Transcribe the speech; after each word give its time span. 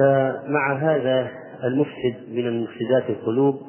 فمع 0.00 0.78
هذا 0.78 1.30
المفسد 1.64 2.32
من 2.32 2.46
المفسدات 2.46 3.10
القلوب 3.10 3.60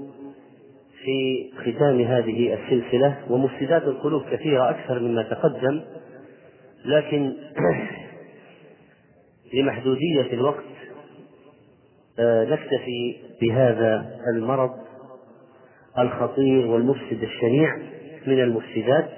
في 1.04 1.52
ختام 1.58 2.02
هذه 2.02 2.54
السلسلة 2.54 3.18
ومفسدات 3.30 3.84
القلوب 3.84 4.24
كثيرة 4.32 4.70
أكثر 4.70 5.00
مما 5.00 5.24
تقدم 5.24 5.82
لكن 6.86 7.34
لمحدودية 9.54 10.34
الوقت 10.34 10.64
آه، 12.20 12.44
نكتفي 12.44 13.16
بهذا 13.42 14.20
المرض 14.36 14.72
الخطير 16.00 16.68
والمفسد 16.68 17.24
الشنيع 17.24 17.78
من 18.28 18.40
المفسدات. 18.40 19.10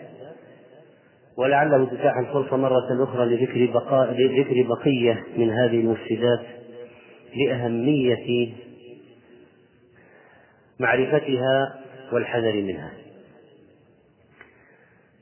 ولعله 1.38 1.86
تتاح 1.86 2.18
الفرصة 2.18 2.58
مرة 2.58 3.04
أخرى 3.04 3.26
لذكر 3.26 3.74
بقاء 3.74 4.14
لذكر 4.14 4.66
بقية 4.70 5.24
من 5.38 5.50
هذه 5.50 5.80
المفسدات. 5.80 6.63
لأهمية 7.36 8.54
معرفتها 10.80 11.80
والحذر 12.12 12.54
منها. 12.54 12.92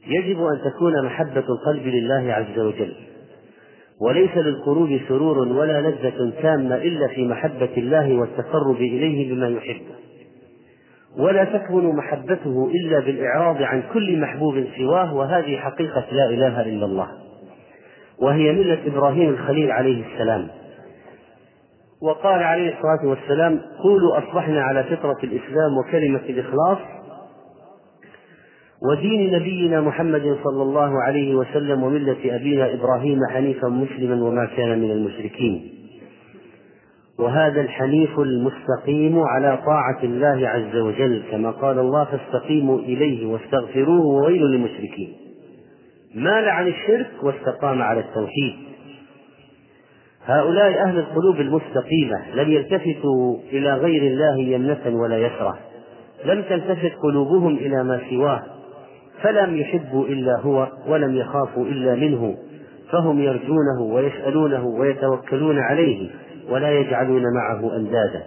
يجب 0.07 0.43
أن 0.43 0.71
تكون 0.71 1.05
محبة 1.05 1.45
القلب 1.49 1.87
لله 1.87 2.33
عز 2.33 2.59
وجل، 2.59 2.95
وليس 4.01 4.37
للقلوب 4.37 4.99
سرور 5.07 5.37
ولا 5.37 5.81
لذة 5.81 6.33
تامة 6.41 6.75
إلا 6.75 7.07
في 7.07 7.25
محبة 7.25 7.69
الله 7.77 8.13
والتقرب 8.15 8.75
إليه 8.75 9.33
بما 9.33 9.49
يحبه. 9.49 9.95
ولا 11.17 11.43
تكمن 11.43 11.95
محبته 11.95 12.71
إلا 12.73 12.99
بالإعراض 12.99 13.61
عن 13.61 13.83
كل 13.93 14.19
محبوب 14.19 14.63
سواه 14.77 15.13
وهذه 15.13 15.57
حقيقة 15.57 16.05
لا 16.11 16.29
إله 16.29 16.61
إلا 16.61 16.85
الله 16.85 17.07
وهي 18.19 18.51
ملة 18.51 18.87
إبراهيم 18.87 19.29
الخليل 19.29 19.71
عليه 19.71 20.03
السلام 20.13 20.47
وقال 22.01 22.43
عليه 22.43 22.73
الصلاة 22.73 23.09
والسلام 23.09 23.61
قولوا 23.83 24.17
أصبحنا 24.17 24.61
على 24.63 24.83
فطرة 24.83 25.17
الإسلام 25.23 25.77
وكلمة 25.77 26.21
الإخلاص 26.29 26.77
ودين 28.91 29.33
نبينا 29.35 29.81
محمد 29.81 30.37
صلى 30.43 30.63
الله 30.63 31.03
عليه 31.03 31.35
وسلم 31.35 31.83
وملة 31.83 32.35
أبينا 32.35 32.73
إبراهيم 32.73 33.19
حنيفا 33.29 33.67
مسلما 33.67 34.23
وما 34.23 34.45
كان 34.45 34.79
من 34.79 34.91
المشركين. 34.91 35.71
وهذا 37.19 37.61
الحنيف 37.61 38.19
المستقيم 38.19 39.19
على 39.19 39.59
طاعة 39.65 40.03
الله 40.03 40.47
عز 40.49 40.75
وجل 40.75 41.23
كما 41.31 41.51
قال 41.51 41.79
الله 41.79 42.05
فاستقيموا 42.05 42.79
إليه 42.79 43.25
واستغفروه 43.25 44.05
وويل 44.05 44.41
للمشركين. 44.41 45.13
مال 46.15 46.49
عن 46.49 46.67
الشرك 46.67 47.11
واستقام 47.23 47.81
على 47.81 47.99
التوحيد. 47.99 48.70
هؤلاء 50.25 50.83
أهل 50.83 50.97
القلوب 50.97 51.35
المستقيمة 51.35 52.35
لم 52.35 52.51
يلتفتوا 52.51 53.37
إلى 53.51 53.73
غير 53.73 54.01
الله 54.01 54.39
يمنة 54.39 55.01
ولا 55.01 55.17
يسرة. 55.17 55.57
لم 56.25 56.41
تلتفت 56.41 56.91
قلوبهم 57.03 57.55
إلى 57.55 57.83
ما 57.83 58.01
سواه. 58.09 58.43
فلم 59.21 59.57
يحبوا 59.57 60.05
إلا 60.05 60.39
هو 60.39 60.67
ولم 60.87 61.15
يخافوا 61.15 61.65
إلا 61.65 61.95
منه. 61.95 62.37
فهم 62.91 63.19
يرجونه 63.19 63.81
ويسألونه 63.81 64.65
ويتوكلون 64.65 65.59
عليه 65.59 66.09
ولا 66.49 66.71
يجعلون 66.71 67.23
معه 67.35 67.75
أندادا. 67.75 68.23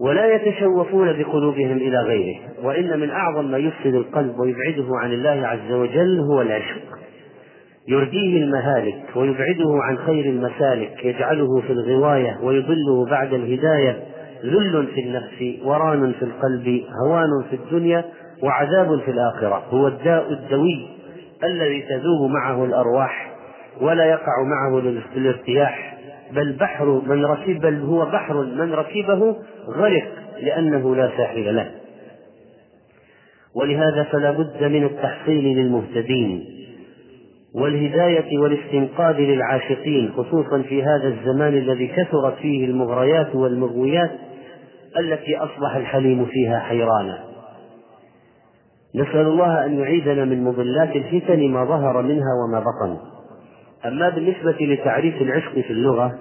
ولا 0.00 0.34
يتشوفون 0.34 1.12
بقلوبهم 1.12 1.76
إلى 1.76 1.98
غيره. 1.98 2.40
وإن 2.62 3.00
من 3.00 3.10
أعظم 3.10 3.50
ما 3.50 3.58
يفسد 3.58 3.94
القلب 3.94 4.38
ويبعده 4.38 4.88
عن 5.02 5.12
الله 5.12 5.46
عز 5.46 5.72
وجل 5.72 6.20
هو 6.20 6.42
العشق. 6.42 7.05
يرديه 7.88 8.42
المهالك 8.42 9.02
ويبعده 9.16 9.78
عن 9.82 9.98
خير 9.98 10.24
المسالك 10.24 11.04
يجعله 11.04 11.60
في 11.60 11.72
الغواية 11.72 12.38
ويضله 12.42 13.06
بعد 13.10 13.34
الهداية. 13.34 14.02
ذل 14.44 14.86
في 14.94 15.00
النفس 15.00 15.64
وران 15.64 16.12
في 16.12 16.22
القلب 16.24 16.82
هوان 17.04 17.28
في 17.50 17.56
الدنيا 17.56 18.04
وعذاب 18.42 19.00
في 19.00 19.10
الآخرة. 19.10 19.62
هو 19.70 19.88
الداء 19.88 20.32
الدوي 20.32 20.88
الذي 21.44 21.82
تذوب 21.82 22.30
معه 22.30 22.64
الأرواح 22.64 23.32
ولا 23.80 24.04
يقع 24.04 24.42
معه 24.42 24.78
الارتياح 25.16 25.98
بل 26.32 26.52
بحر 26.52 27.02
من 27.06 27.24
ركب 27.24 27.60
بل 27.60 27.80
هو 27.80 28.06
بحر 28.06 28.44
من 28.44 28.72
ركبه 28.72 29.36
غرق 29.68 30.08
لأنه 30.42 30.96
لا 30.96 31.10
ساحل 31.16 31.56
له. 31.56 31.70
ولهذا 33.54 34.02
فلا 34.02 34.30
بد 34.30 34.64
من 34.64 34.84
التحصيل 34.84 35.44
للمهتدين. 35.44 36.55
والهداية 37.56 38.38
والاستنقاذ 38.38 39.16
للعاشقين 39.16 40.12
خصوصا 40.16 40.62
في 40.62 40.82
هذا 40.82 41.08
الزمان 41.08 41.54
الذي 41.54 41.86
كثرت 41.86 42.34
فيه 42.34 42.64
المغريات 42.64 43.34
والمغويات 43.34 44.10
التي 44.98 45.36
أصبح 45.36 45.76
الحليم 45.76 46.24
فيها 46.24 46.58
حيرانا. 46.58 47.18
نسأل 48.94 49.26
الله 49.26 49.66
أن 49.66 49.78
يعيذنا 49.78 50.24
من 50.24 50.44
مضلات 50.44 50.96
الفتن 50.96 51.48
ما 51.48 51.64
ظهر 51.64 52.02
منها 52.02 52.32
وما 52.44 52.60
بطن. 52.60 52.96
أما 53.86 54.08
بالنسبة 54.08 54.56
لتعريف 54.60 55.22
العشق 55.22 55.52
في 55.52 55.70
اللغة 55.70 56.18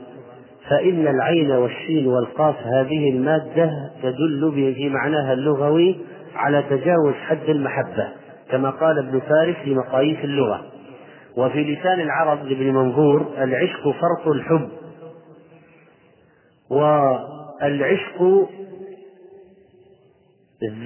فإن 0.69 1.07
العين 1.07 1.51
والشين 1.51 2.07
والقاف 2.07 2.55
هذه 2.75 3.09
المادة 3.09 3.71
تدل 4.03 4.73
في 4.75 4.89
معناها 4.89 5.33
اللغوي 5.33 5.95
على 6.35 6.63
تجاوز 6.69 7.13
حد 7.13 7.49
المحبة 7.49 8.07
كما 8.51 8.69
قال 8.69 8.99
ابن 8.99 9.19
فارس 9.19 9.55
في 9.63 9.75
مقاييس 9.75 10.17
اللغة. 10.23 10.74
وفي 11.37 11.63
لسان 11.63 11.99
العرب 12.01 12.45
لابن 12.45 12.73
منظور 12.73 13.25
العشق 13.37 13.81
فرط 13.83 14.27
الحب. 14.27 14.69
والعشق 16.69 18.47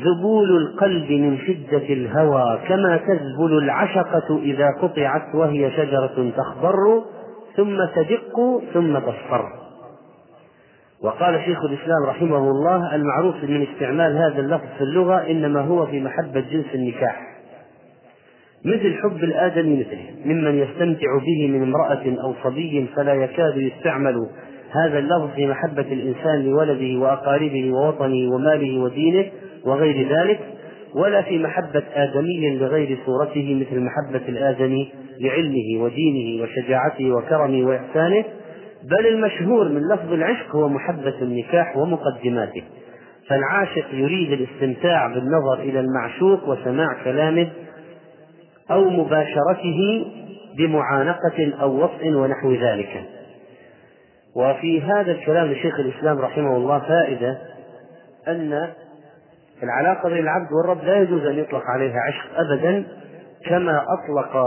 ذبول 0.04 0.58
القلب 0.58 1.12
من 1.12 1.38
شدة 1.38 1.78
الهوى 1.94 2.60
كما 2.68 2.98
تذبل 2.98 3.58
العشقة 3.58 4.38
إذا 4.38 4.68
قطعت 4.82 5.36
وهي 5.36 5.72
شجرة 5.72 6.32
تخضر 6.38 7.04
ثم 7.56 7.86
تدق 7.96 8.62
ثم 8.74 9.00
تصفر. 9.00 9.46
وقال 11.04 11.42
شيخ 11.46 11.64
الإسلام 11.64 12.04
رحمه 12.08 12.38
الله 12.38 12.96
المعروف 12.96 13.36
من 13.44 13.68
استعمال 13.68 14.18
هذا 14.18 14.40
اللفظ 14.40 14.68
في 14.78 14.84
اللغة 14.84 15.16
إنما 15.16 15.62
هو 15.62 15.86
في 15.86 16.02
محبة 16.02 16.40
جنس 16.40 16.66
النكاح. 16.76 17.39
مثل 18.66 18.96
حب 19.04 19.24
الآدمي 19.24 19.80
مثله 19.80 20.04
ممن 20.26 20.60
يستمتع 20.60 21.08
به 21.26 21.48
من 21.48 21.64
امرأة 21.64 22.22
أو 22.24 22.34
صبي 22.44 22.88
فلا 22.96 23.14
يكاد 23.14 23.58
يستعمل 23.58 24.16
هذا 24.72 25.00
اللفظ 25.00 25.30
في 25.36 25.48
محبة 25.48 25.82
الإنسان 25.82 26.46
لولده 26.46 27.00
وأقاربه 27.00 27.72
ووطنه 27.72 28.34
وماله 28.34 28.80
ودينه 28.80 29.26
وغير 29.66 30.08
ذلك 30.10 30.40
ولا 30.96 31.22
في 31.22 31.40
محبة 31.40 31.84
آدمي 31.94 32.58
لغير 32.58 32.98
صورته 33.06 33.66
مثل 33.66 33.80
محبة 33.80 34.28
الآدمي 34.30 34.92
لعلمه 35.20 35.84
ودينه 35.84 36.44
وشجاعته 36.44 37.12
وكرمه 37.12 37.68
وإحسانه 37.68 38.24
بل 38.84 39.08
المشهور 39.08 39.70
من 39.70 39.82
لفظ 39.94 40.14
العشق 40.14 40.56
هو 40.56 40.70
محبة 40.70 41.14
النكاح 41.22 41.78
ومقدماته. 41.78 42.64
فالعاشق 43.28 43.86
يريد 43.94 44.32
الاستمتاع 44.32 45.08
بالنظر 45.08 45.60
إلى 45.60 45.80
المعشوق 45.80 46.50
وسماع 46.50 47.04
كلامه 47.04 47.48
أو 48.72 48.90
مباشرته 48.90 50.06
بمعانقة 50.58 51.54
أو 51.62 51.84
وطء 51.84 52.14
ونحو 52.14 52.54
ذلك. 52.54 53.04
وفي 54.36 54.82
هذا 54.82 55.12
الكلام 55.12 55.52
لشيخ 55.52 55.80
الإسلام 55.80 56.20
رحمه 56.20 56.58
الله 56.58 56.80
فائدة 56.80 57.38
أن 58.28 58.70
العلاقة 59.64 60.10
بين 60.10 60.18
العبد 60.18 60.48
والرب 60.52 60.84
لا 60.84 61.02
يجوز 61.02 61.26
أن 61.26 61.40
يطلق 61.40 61.64
عليها 61.66 61.98
عشق 62.08 62.40
أبدا 62.40 62.84
كما 63.46 63.84
أطلق 63.84 64.38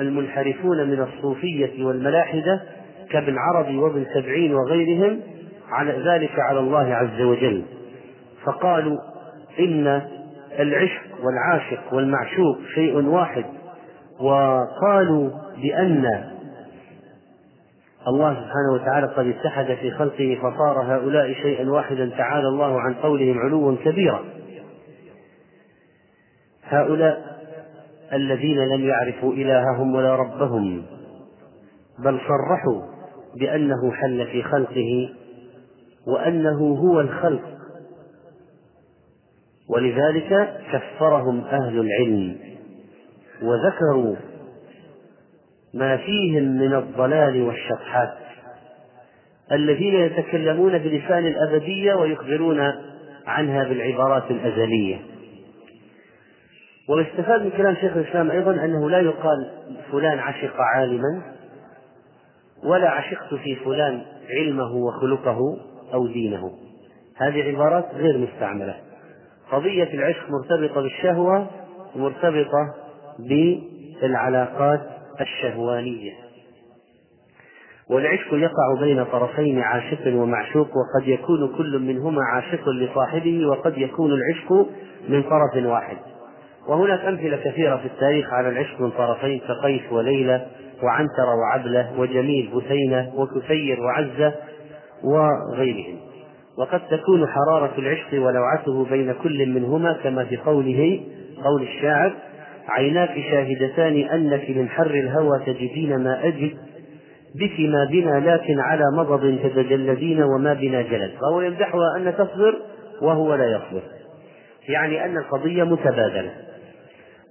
المنحرفون 0.00 0.88
من 0.88 1.02
الصوفية 1.02 1.84
والملاحدة 1.84 2.62
كابن 3.10 3.36
عربي 3.38 3.76
وابن 3.76 4.06
سبعين 4.14 4.54
وغيرهم 4.54 5.20
على 5.70 5.92
ذلك 5.92 6.38
على 6.38 6.58
الله 6.58 6.94
عز 6.94 7.20
وجل. 7.20 7.62
فقالوا 8.44 8.98
إن 9.60 10.02
العشق 10.58 11.02
والعاشق 11.22 11.94
والمعشوق 11.94 12.58
شيء 12.74 13.08
واحد 13.08 13.44
وقالوا 14.20 15.30
بأن 15.62 16.04
الله 18.08 18.34
سبحانه 18.34 18.72
وتعالى 18.72 19.06
قد 19.06 19.26
اتحد 19.26 19.74
في 19.74 19.90
خلقه 19.90 20.38
فصار 20.42 20.82
هؤلاء 20.82 21.32
شيئا 21.32 21.70
واحدا 21.70 22.10
تعالى 22.18 22.48
الله 22.48 22.80
عن 22.80 22.94
قولهم 22.94 23.38
علوا 23.38 23.76
كبيرا. 23.84 24.24
هؤلاء 26.62 27.38
الذين 28.12 28.58
لم 28.58 28.88
يعرفوا 28.88 29.32
إلههم 29.32 29.94
ولا 29.94 30.16
ربهم 30.16 30.82
بل 31.98 32.20
صرحوا 32.28 32.82
بأنه 33.40 33.92
حل 33.92 34.26
في 34.26 34.42
خلقه 34.42 35.10
وأنه 36.06 36.58
هو 36.58 37.00
الخلق. 37.00 37.58
ولذلك 39.68 40.60
كفرهم 40.72 41.40
أهل 41.40 41.80
العلم. 41.80 42.57
وذكروا 43.42 44.16
ما 45.74 45.96
فيهم 45.96 46.42
من 46.42 46.74
الضلال 46.74 47.42
والشطحات 47.42 48.14
الذين 49.52 49.94
يتكلمون 49.94 50.78
بلسان 50.78 51.26
الأبدية 51.26 51.94
ويخبرون 51.94 52.72
عنها 53.26 53.64
بالعبارات 53.64 54.30
الأزلية. 54.30 55.00
ويستفاد 56.88 57.42
من 57.42 57.50
كلام 57.50 57.74
شيخ 57.74 57.96
الإسلام 57.96 58.30
أيضا 58.30 58.50
أنه 58.50 58.90
لا 58.90 59.00
يقال 59.00 59.50
فلان 59.92 60.18
عشق 60.18 60.60
عالما 60.60 61.22
ولا 62.64 62.90
عشقت 62.90 63.34
في 63.34 63.56
فلان 63.56 64.02
علمه 64.30 64.72
وخلقه 64.76 65.38
أو 65.94 66.06
دينه. 66.06 66.52
هذه 67.16 67.42
عبارات 67.42 67.86
غير 67.94 68.18
مستعملة. 68.18 68.76
قضية 69.52 69.94
العشق 69.94 70.30
مرتبطة 70.30 70.80
بالشهوة 70.80 71.46
مرتبطة 71.96 72.74
بالعلاقات 73.18 74.80
الشهوانية. 75.20 76.12
والعشق 77.90 78.34
يقع 78.34 78.80
بين 78.80 79.04
طرفين 79.04 79.60
عاشق 79.60 80.14
ومعشوق 80.14 80.68
وقد 80.68 81.08
يكون 81.08 81.56
كل 81.56 81.78
منهما 81.78 82.20
عاشق 82.34 82.68
لصاحبه 82.68 83.46
وقد 83.46 83.78
يكون 83.78 84.10
العشق 84.12 84.66
من 85.08 85.22
طرف 85.22 85.64
واحد. 85.66 85.96
وهناك 86.68 87.00
أمثلة 87.00 87.36
كثيرة 87.36 87.76
في 87.76 87.86
التاريخ 87.86 88.32
على 88.32 88.48
العشق 88.48 88.80
من 88.80 88.90
طرفين 88.90 89.40
كقيس 89.40 89.92
وليلى 89.92 90.46
وعنتر 90.82 91.26
وعبلة 91.40 92.00
وجميل 92.00 92.50
بثينة 92.54 93.12
وكثير 93.16 93.80
وعزة 93.80 94.34
وغيرهم. 95.04 95.98
وقد 96.58 96.80
تكون 96.80 97.26
حرارة 97.26 97.72
العشق 97.78 98.22
ولوعته 98.22 98.84
بين 98.84 99.12
كل 99.22 99.46
منهما 99.46 99.92
كما 99.92 100.24
في 100.24 100.36
قوله 100.36 101.00
قول 101.44 101.62
الشاعر 101.62 102.14
عيناك 102.68 103.14
شاهدتان 103.30 104.08
أنك 104.08 104.50
من 104.50 104.68
حر 104.68 104.90
الهوى 104.90 105.38
تجدين 105.46 106.04
ما 106.04 106.26
أجد 106.26 106.52
بك 107.34 107.60
ما 107.60 107.84
بنا 107.90 108.34
لكن 108.34 108.60
على 108.60 108.82
مضض 108.96 109.38
تتجلدين 109.42 110.22
وما 110.22 110.54
بنا 110.54 110.82
جلد. 110.82 111.10
فهو 111.20 111.40
يمدحها 111.40 111.96
أن 111.96 112.14
تصبر 112.14 112.54
وهو 113.02 113.34
لا 113.34 113.44
يصبر. 113.44 113.82
يعني 114.68 115.04
أن 115.04 115.16
القضية 115.16 115.62
متبادلة. 115.62 116.30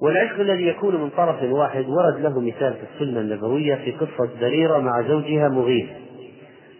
والعشق 0.02 0.40
الذي 0.40 0.68
يكون 0.68 0.96
من 0.96 1.10
طرف 1.10 1.44
واحد 1.44 1.86
ورد 1.86 2.22
له 2.22 2.40
مثال 2.40 2.74
في 2.74 2.84
السنة 3.04 3.20
النبوية 3.20 3.76
في 3.76 3.92
قصة 3.92 4.30
بريرة 4.42 4.78
مع 4.78 5.02
زوجها 5.08 5.50
مغيث. 5.50 5.88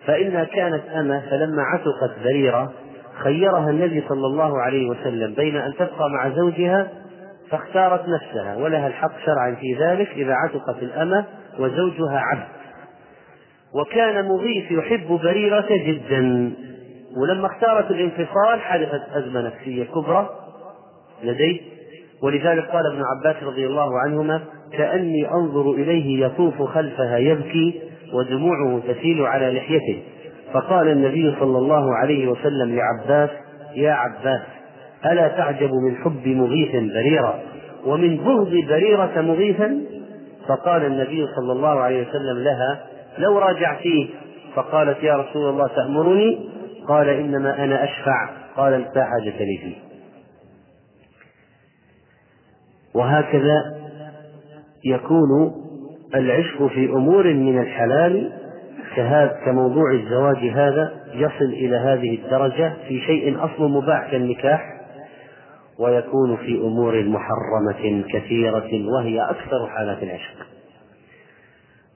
فإنها 0.06 0.44
كانت 0.44 0.82
أمة 0.96 1.20
فلما 1.30 1.64
عتقت 1.64 2.24
بريرة 2.24 2.74
خيرها 3.24 3.70
النبي 3.70 4.04
صلى 4.10 4.28
الله 4.28 4.62
عليه 4.62 4.90
وسلم 4.90 5.34
بين 5.34 5.56
أن 5.56 5.74
تبقى 5.74 6.10
مع 6.14 6.30
زوجها 6.30 6.88
فاختارت 7.52 8.02
نفسها 8.08 8.56
ولها 8.56 8.88
الحق 8.88 9.12
شرعا 9.26 9.56
في 9.56 9.74
ذلك 9.74 10.10
إذا 10.10 10.34
عتقت 10.34 10.84
الأمة 10.84 11.26
وزوجها 11.60 12.20
عبد. 12.20 12.48
وكان 13.76 14.26
مغيث 14.26 14.72
يحب 14.72 15.08
بريرة 15.08 15.68
جدا 15.70 16.52
ولما 17.18 17.48
اختارت 17.48 17.92
الانفصال 17.92 18.62
حدثت 18.62 19.02
أزمة 19.14 19.42
نفسية 19.42 19.84
كبرى 19.84 20.30
لديه. 21.24 21.62
ولذلك 22.24 22.66
قال 22.66 22.84
ابن 22.94 23.04
عباس 23.04 23.44
رضي 23.44 23.68
الله 23.68 24.00
عنهما 24.00 24.42
كأني 24.74 25.32
أنظر 25.32 25.72
إليه 25.72 26.26
يطوف 26.26 26.62
خلفها 26.62 27.18
يبكي 27.18 27.82
ودموعه 28.14 28.82
تسيل 28.88 29.22
على 29.22 29.52
لحيته 29.52 30.04
فقال 30.54 30.88
النبي 30.88 31.36
صلى 31.40 31.58
الله 31.58 31.96
عليه 31.96 32.28
وسلم 32.28 32.76
لعباس 32.76 33.30
يا 33.76 33.92
عباس 33.92 34.42
ألا 35.06 35.28
تعجب 35.28 35.72
من 35.74 35.96
حب 35.96 36.28
مغيث 36.28 36.72
بريرة 36.72 37.40
ومن 37.86 38.18
بغض 38.18 38.52
بريرة 38.52 39.22
مغيثا 39.22 39.82
فقال 40.48 40.86
النبي 40.86 41.28
صلى 41.36 41.52
الله 41.52 41.80
عليه 41.80 42.08
وسلم 42.08 42.44
لها 42.44 42.80
لو 43.18 43.40
راجعتيه. 43.40 44.08
فقالت 44.56 45.04
يا 45.04 45.14
رسول 45.14 45.50
الله 45.50 45.68
تأمرني؟ 45.68 46.50
قال 46.88 47.10
إنما 47.10 47.64
أنا 47.64 47.84
أشفع. 47.84 48.30
قال 48.56 48.86
لا 48.96 49.04
حاجة 49.04 49.44
لي 49.44 49.58
فيه. 49.58 49.76
وهكذا 52.94 53.78
يكون 54.86 55.54
العشق 56.16 56.68
في 56.68 56.86
أمور 56.86 57.34
من 57.34 57.60
الحلال 57.60 58.32
كموضوع 59.46 59.92
الزواج 59.92 60.38
هذا 60.38 60.92
يصل 61.14 61.46
إلى 61.46 61.76
هذه 61.76 62.16
الدرجة 62.16 62.74
في 62.88 63.00
شيء 63.02 63.46
أصل 63.46 63.72
مباح 63.72 64.12
كالنكاح. 64.12 64.77
ويكون 65.80 66.38
في 66.38 66.58
أمور 66.58 67.04
محرمة 67.04 68.04
كثيرة 68.14 68.70
وهي 68.98 69.22
أكثر 69.22 69.68
حالات 69.68 70.04
العشق. 70.04 70.48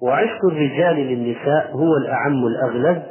وعشق 0.01 0.45
الرجال 0.45 0.95
للنساء 0.95 1.71
هو 1.71 1.97
الأعم 1.97 2.43
الأغلب 2.45 3.03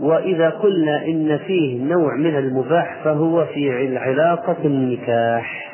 وإذا 0.00 0.50
قلنا 0.50 1.04
إن 1.04 1.38
فيه 1.38 1.82
نوع 1.84 2.16
من 2.16 2.36
المباح 2.36 3.04
فهو 3.04 3.44
في 3.44 3.98
علاقة 3.98 4.56
النكاح 4.64 5.70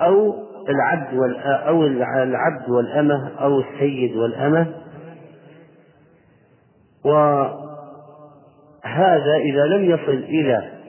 أو 0.00 0.34
العبد 0.68 1.36
أو 1.66 1.86
العبد 1.86 2.70
والأمة 2.70 3.30
أو 3.40 3.60
السيد 3.60 4.16
والأمة. 4.16 4.66
وهذا 7.04 7.54
إذا 9.52 9.66
لم 9.66 9.84
يصل 9.84 10.24
إلى 10.28 10.79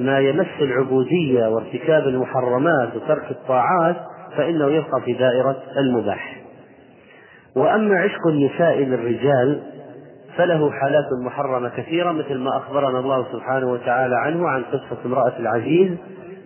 ما 0.00 0.18
يمس 0.18 0.46
العبودية 0.60 1.48
وارتكاب 1.48 2.08
المحرمات 2.08 2.96
وترك 2.96 3.30
الطاعات 3.30 3.96
فإنه 4.36 4.66
يبقى 4.66 5.00
في 5.04 5.12
دائرة 5.12 5.56
المباح. 5.78 6.36
وأما 7.56 7.98
عشق 7.98 8.26
النساء 8.26 8.78
للرجال 8.78 9.60
فله 10.36 10.70
حالات 10.70 11.04
محرمة 11.24 11.68
كثيرة 11.68 12.12
مثل 12.12 12.38
ما 12.38 12.56
أخبرنا 12.56 12.98
الله 12.98 13.26
سبحانه 13.32 13.72
وتعالى 13.72 14.14
عنه 14.16 14.48
عن 14.48 14.62
قصة 14.62 14.98
امرأة 15.06 15.32
العزيز 15.38 15.90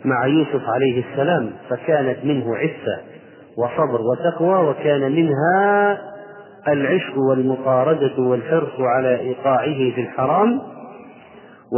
مع 0.05 0.27
يوسف 0.27 0.63
عليه 0.69 1.05
السلام 1.11 1.51
فكانت 1.71 2.25
منه 2.25 2.57
عفة 2.57 3.01
وصبر 3.57 4.01
وتقوى 4.01 4.69
وكان 4.69 5.13
منها 5.13 5.99
العشق 6.69 7.19
والمطاردة 7.19 8.19
والحرص 8.23 8.81
على 8.81 9.21
إيقاعه 9.21 9.75
في 9.95 10.01
الحرام 10.01 10.61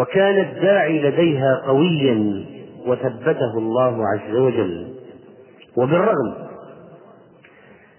وكان 0.00 0.38
الداعي 0.40 1.02
لديها 1.02 1.62
قويا 1.66 2.44
وثبته 2.86 3.58
الله 3.58 4.02
عز 4.08 4.34
وجل. 4.36 4.86
وبالرغم 5.76 6.34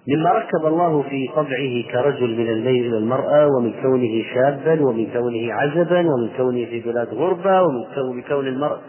مما 0.07 0.31
ركب 0.31 0.65
الله 0.65 1.01
في 1.01 1.29
طبعه 1.35 1.91
كرجل 1.91 2.38
من 2.38 2.47
الليل 2.49 2.85
إلى 2.85 2.97
المرأة 2.97 3.47
ومن 3.47 3.73
كونه 3.81 4.23
شابا 4.33 4.81
ومن 4.85 5.07
كونه 5.13 5.53
عزبا 5.53 5.99
ومن 5.99 6.30
كونه 6.37 6.66
في 6.66 6.80
بلاد 6.80 7.07
غربة 7.13 7.61
ومن 7.61 8.21
كون 8.21 8.47
المرأة 8.47 8.80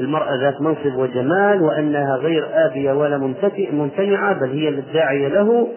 المرأة 0.00 0.36
ذات 0.36 0.60
منصب 0.60 0.96
وجمال 0.98 1.62
وأنها 1.62 2.16
غير 2.16 2.46
آبية 2.52 2.92
ولا 2.92 3.18
ممتنعة 3.72 4.40
بل 4.40 4.50
هي 4.50 4.68
الداعية 4.68 5.28
له 5.28 5.68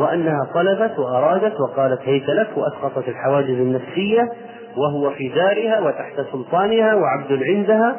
وأنها 0.00 0.48
طلبت 0.54 0.98
وأرادت 0.98 1.60
وقالت 1.60 2.00
هيت 2.04 2.28
لك 2.28 2.48
وأسقطت 2.56 3.08
الحواجز 3.08 3.50
النفسية 3.50 4.28
وهو 4.76 5.10
في 5.10 5.28
دارها 5.28 5.80
وتحت 5.80 6.20
سلطانها 6.32 6.94
وعبد 6.94 7.42
عندها 7.42 7.96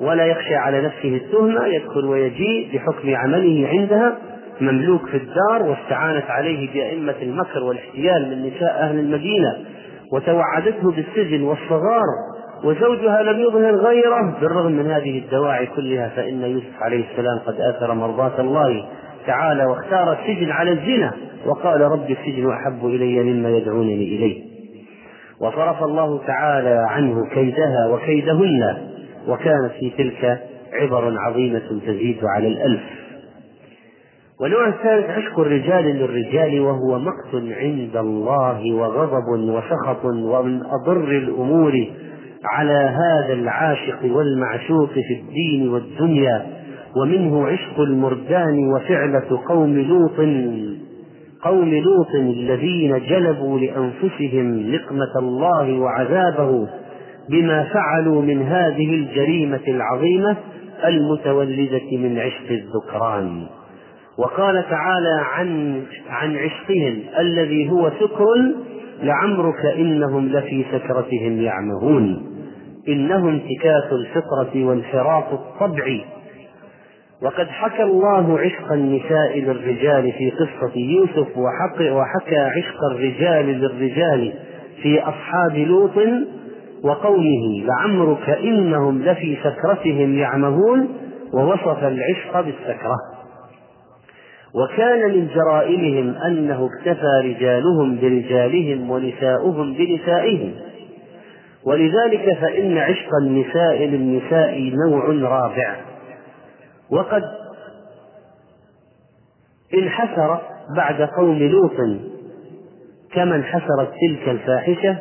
ولا 0.00 0.26
يخشى 0.26 0.54
على 0.54 0.80
نفسه 0.82 1.16
التهمة 1.16 1.66
يدخل 1.66 2.04
ويجيء 2.04 2.68
بحكم 2.74 3.14
عمله 3.14 3.68
عندها 3.68 4.16
مملوك 4.60 5.06
في 5.06 5.16
الدار 5.16 5.62
واستعانت 5.62 6.24
عليه 6.30 6.72
بأئمة 6.74 7.14
المكر 7.22 7.64
والاحتيال 7.64 8.30
من 8.30 8.46
نساء 8.46 8.78
أهل 8.80 8.98
المدينة 8.98 9.56
وتوعدته 10.12 10.90
بالسجن 10.90 11.42
والصغار 11.42 12.04
وزوجها 12.64 13.22
لم 13.22 13.40
يظهر 13.40 13.74
غيره 13.74 14.38
بالرغم 14.40 14.72
من 14.72 14.90
هذه 14.90 15.18
الدواعي 15.18 15.66
كلها 15.66 16.08
فإن 16.08 16.42
يوسف 16.42 16.82
عليه 16.82 17.04
السلام 17.10 17.38
قد 17.46 17.54
آثر 17.60 17.94
مرضاة 17.94 18.40
الله 18.40 18.84
تعالى 19.26 19.64
واختار 19.64 20.12
السجن 20.12 20.50
على 20.50 20.70
الزنا 20.70 21.12
وقال 21.46 21.80
رب 21.80 22.10
السجن 22.10 22.50
أحب 22.50 22.86
إلي 22.86 23.22
مما 23.22 23.48
يدعونني 23.50 24.16
إليه. 24.16 24.43
وصرف 25.40 25.82
الله 25.82 26.20
تعالى 26.26 26.86
عنه 26.88 27.26
كيدها 27.34 27.88
وكيدهن 27.92 28.76
وكانت 29.28 29.72
في 29.80 29.90
تلك 29.98 30.40
عبر 30.72 31.14
عظيمة 31.18 31.80
تزيد 31.86 32.18
على 32.36 32.48
الألف. 32.48 32.82
والنوع 34.40 34.68
الثالث 34.68 35.10
عشق 35.10 35.40
الرجال 35.40 35.84
للرجال 35.84 36.60
وهو 36.60 36.98
مقت 36.98 37.34
عند 37.34 37.96
الله 37.96 38.74
وغضب 38.74 39.28
وسخط 39.28 40.04
ومن 40.04 40.62
أضر 40.62 41.08
الأمور 41.10 41.86
على 42.44 42.90
هذا 43.02 43.32
العاشق 43.32 43.98
والمعشوق 44.04 44.90
في 44.90 45.20
الدين 45.20 45.68
والدنيا. 45.68 46.46
ومنه 46.96 47.46
عشق 47.46 47.80
المردان 47.80 48.72
وفعلة 48.72 49.40
قوم 49.48 49.78
لوط 49.78 50.20
قوم 51.44 51.74
لوط 51.74 52.14
الذين 52.14 53.00
جلبوا 53.08 53.58
لأنفسهم 53.58 54.74
نقمة 54.74 55.18
الله 55.18 55.78
وعذابه 55.78 56.68
بما 57.30 57.64
فعلوا 57.64 58.22
من 58.22 58.42
هذه 58.42 58.94
الجريمة 58.94 59.60
العظيمة 59.68 60.36
المتولدة 60.84 61.96
من 61.96 62.18
عشق 62.18 62.50
الذكران. 62.50 63.46
وقال 64.18 64.64
تعالى 64.70 65.20
عن 65.34 65.82
عن 66.08 66.36
عشقهم 66.36 67.00
الذي 67.18 67.70
هو 67.70 67.90
سكر 68.00 68.26
لعمرك 69.02 69.66
إنهم 69.78 70.28
لفي 70.28 70.64
سكرتهم 70.72 71.40
يعمهون. 71.40 72.26
إنه 72.88 73.28
انتكاس 73.28 73.92
الفطرة 73.92 74.64
وانحراف 74.64 75.32
الطبع. 75.32 76.00
وقد 77.22 77.48
حكى 77.48 77.82
الله 77.82 78.38
عشق 78.38 78.72
النساء 78.72 79.38
للرجال 79.38 80.12
في 80.12 80.30
قصة 80.30 80.72
يوسف 80.76 81.28
وحكى, 81.38 81.90
وحكى 81.90 82.38
عشق 82.38 82.84
الرجال 82.92 83.46
للرجال 83.46 84.32
في 84.82 85.00
أصحاب 85.02 85.56
لوط 85.56 85.96
وقومه 86.84 87.64
لعمرك 87.66 88.28
إنهم 88.30 89.02
لفي 89.02 89.36
سكرتهم 89.44 90.14
يعمهون 90.18 90.88
ووصف 91.34 91.84
العشق 91.84 92.40
بالسكرة. 92.40 92.96
وكان 94.54 95.10
من 95.10 95.28
جرائمهم 95.34 96.14
أنه 96.26 96.68
اكتفى 96.72 97.20
رجالهم 97.24 97.98
برجالهم 98.00 98.90
ونساؤهم 98.90 99.74
بنسائهم. 99.74 100.52
ولذلك 101.66 102.38
فإن 102.40 102.78
عشق 102.78 103.08
النساء 103.22 103.84
للنساء 103.84 104.72
نوع 104.88 105.30
رابع. 105.30 105.93
وقد 106.90 107.22
انحسر 109.74 110.40
بعد 110.76 111.02
قوم 111.02 111.38
لوط 111.38 112.00
كما 113.12 113.36
انحسرت 113.36 113.92
تلك 114.08 114.28
الفاحشة 114.28 114.96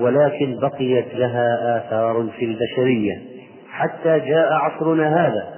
ولكن 0.00 0.58
بقيت 0.60 1.14
لها 1.14 1.78
آثار 1.78 2.28
في 2.38 2.44
البشرية. 2.44 3.22
حتى 3.70 4.20
جاء 4.20 4.52
عصرنا 4.52 5.26
هذا 5.26 5.54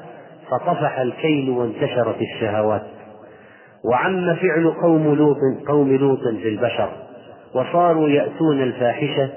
فطفح 0.51 0.99
الكيل 0.99 1.51
وانتشرت 1.51 2.17
الشهوات. 2.21 2.83
وعم 3.91 4.35
فعل 4.35 4.71
قوم 4.83 5.15
لوط 5.15 5.37
قوم 5.69 5.97
لوط 5.97 6.21
في 6.43 6.49
البشر 6.49 6.89
وصاروا 7.55 8.09
يأتون 8.09 8.63
الفاحشة 8.63 9.29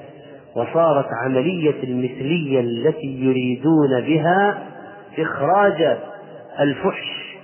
وصارت 0.56 1.08
عملية 1.24 1.84
المثلية 1.84 2.60
التي 2.60 3.08
يريدون 3.08 4.02
بها 4.02 4.58
إخراج 5.20 5.98
الفحش 6.60 7.38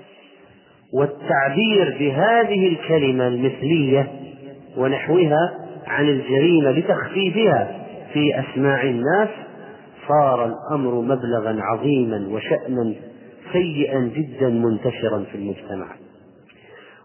والتعبير 0.94 1.96
بهذه 2.00 2.68
الكلمة 2.68 3.28
المثلية 3.28 4.12
ونحوها 4.78 5.54
عن 5.88 6.10
الجريمة 6.10 6.72
لتخفيفها 6.72 7.86
في 8.14 8.40
أسماع 8.40 8.84
الناس 8.84 9.30
صار 10.08 10.46
الأمر 10.46 11.02
مبلغا 11.02 11.58
عظيما 11.62 12.28
وشأنا 12.32 12.94
سيئا 13.54 14.00
جدا 14.00 14.50
منتشرا 14.50 15.24
في 15.32 15.36
المجتمع. 15.38 15.88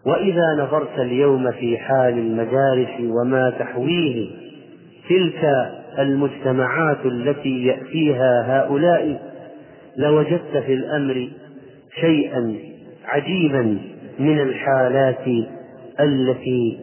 وإذا 0.06 0.54
نظرت 0.58 0.98
اليوم 0.98 1.50
في 1.50 1.78
حال 1.78 2.18
المدارس 2.18 3.00
وما 3.00 3.50
تحويه 3.50 4.30
تلك 5.08 5.44
المجتمعات 5.98 7.06
التي 7.06 7.66
يأتيها 7.66 8.44
هؤلاء 8.46 9.30
لوجدت 9.96 10.56
في 10.66 10.74
الأمر 10.74 11.28
شيئا 11.94 12.54
عجيبا 13.04 13.78
من 14.18 14.40
الحالات 14.40 15.26
التي 16.00 16.80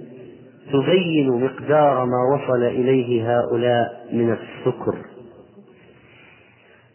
تبين 0.73 1.29
مقدار 1.29 2.05
ما 2.05 2.35
وصل 2.35 2.63
إليه 2.63 3.37
هؤلاء 3.37 4.05
من 4.13 4.33
السكر. 4.33 4.95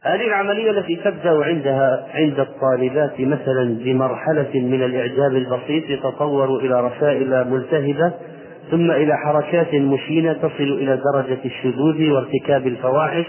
هذه 0.05 0.27
العملية 0.27 0.71
التي 0.71 0.97
تبدأ 0.97 1.45
عندها 1.45 2.09
عند 2.15 2.41
الطالبات 2.41 3.21
مثلا 3.21 3.79
بمرحلة 3.85 4.51
من 4.55 4.83
الإعجاب 4.83 5.37
البسيط 5.37 5.91
يتطور 5.91 6.57
إلى 6.59 6.81
رسائل 6.81 7.51
ملتهبة 7.51 8.13
ثم 8.71 8.91
إلى 8.91 9.17
حركات 9.17 9.75
مشينة 9.75 10.33
تصل 10.33 10.63
إلى 10.63 11.01
درجة 11.13 11.39
الشذوذ 11.45 12.11
وارتكاب 12.11 12.67
الفواحش. 12.67 13.27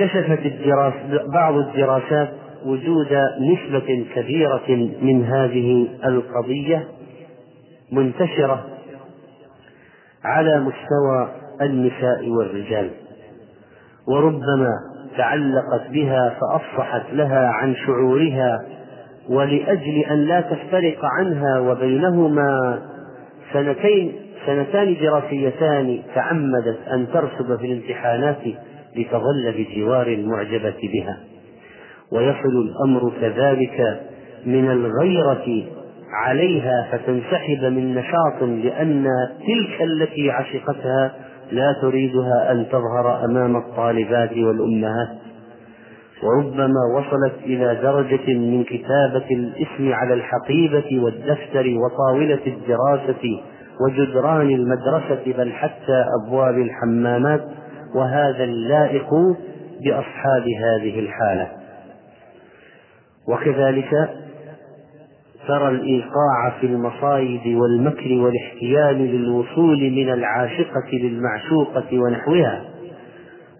وكشفت 0.00 0.46
الدراس 0.46 0.92
بعض 1.34 1.54
الدراسات 1.54 2.28
وجود 2.66 3.12
نسبة 3.40 4.06
كبيرة 4.14 4.68
من 5.02 5.24
هذه 5.24 5.88
القضية 6.04 6.88
منتشرة 7.92 8.64
على 10.24 10.60
مستوى 10.60 11.28
النساء 11.60 12.28
والرجال. 12.28 12.90
وربما 14.08 14.70
تعلقت 15.16 15.90
بها 15.90 16.34
فأفصحت 16.40 17.02
لها 17.12 17.48
عن 17.48 17.74
شعورها 17.74 18.64
ولأجل 19.28 20.04
أن 20.10 20.24
لا 20.24 20.40
تفترق 20.40 20.98
عنها 21.04 21.58
وبينهما 21.58 22.80
سنتين 23.52 24.12
سنتان 24.46 24.96
دراسيتان 25.00 26.02
تعمدت 26.14 26.78
أن 26.92 27.06
ترسب 27.12 27.56
في 27.56 27.66
الامتحانات 27.66 28.38
لتظل 28.96 29.54
بجوار 29.58 30.06
المعجبة 30.06 30.74
بها. 30.92 31.18
ويصل 32.12 32.68
الأمر 32.68 33.12
كذلك 33.20 34.00
من 34.46 34.70
الغيرة 34.70 35.64
عليها 36.12 36.88
فتنسحب 36.92 37.64
من 37.64 37.94
نشاط 37.94 38.42
لأن 38.42 39.06
تلك 39.46 39.82
التي 39.82 40.30
عشقتها 40.30 41.12
لا 41.52 41.72
تريدها 41.82 42.52
أن 42.52 42.66
تظهر 42.68 43.24
أمام 43.24 43.56
الطالبات 43.56 44.32
والأمهات. 44.36 45.08
وربما 46.22 46.80
وصلت 46.96 47.34
إلى 47.44 47.78
درجة 47.82 48.34
من 48.34 48.64
كتابة 48.64 49.26
الاسم 49.30 49.92
على 49.92 50.14
الحقيبة 50.14 51.04
والدفتر 51.04 51.66
وطاولة 51.78 52.40
الدراسة 52.46 53.40
وجدران 53.80 54.50
المدرسة 54.50 55.32
بل 55.38 55.52
حتى 55.52 56.04
أبواب 56.22 56.58
الحمامات 56.58 57.44
وهذا 57.94 58.44
اللائق 58.44 59.10
بأصحاب 59.84 60.44
هذه 60.48 60.98
الحالة. 61.00 61.48
وكذلك 63.28 64.10
ترى 65.48 65.68
الإيقاع 65.68 66.50
في 66.60 66.66
المصايد 66.66 67.46
والمكر 67.46 68.12
والاحتيال 68.12 68.96
للوصول 68.96 69.90
من 69.90 70.12
العاشقة 70.12 70.88
للمعشوقة 70.92 71.98
ونحوها 71.98 72.64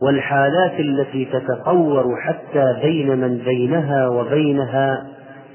والحالات 0.03 0.81
التي 0.81 1.25
تتطور 1.25 2.17
حتى 2.17 2.77
بين 2.83 3.19
من 3.19 3.39
بينها 3.39 4.09
وبينها 4.09 5.07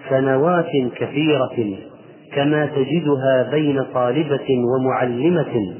سنوات 0.09 0.71
كثيرة 0.95 1.77
كما 2.35 2.65
تجدها 2.65 3.49
بين 3.51 3.83
طالبة 3.93 4.47
ومعلمة. 4.75 5.73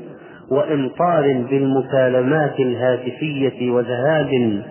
وإمطار 0.52 1.46
بالمكالمات 1.50 2.60
الهاتفية 2.60 3.72
وذهاب 3.72 4.62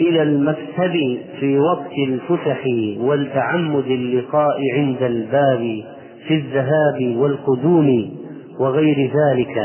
إلى 0.00 0.22
المكتب 0.22 1.18
في 1.40 1.58
وقت 1.58 1.92
الفسح 2.08 2.60
والتعمد 3.00 3.86
اللقاء 3.86 4.56
عند 4.74 5.02
الباب 5.02 5.82
في 6.28 6.34
الذهاب 6.34 7.16
والقدوم 7.16 8.10
وغير 8.60 8.96
ذلك. 9.14 9.56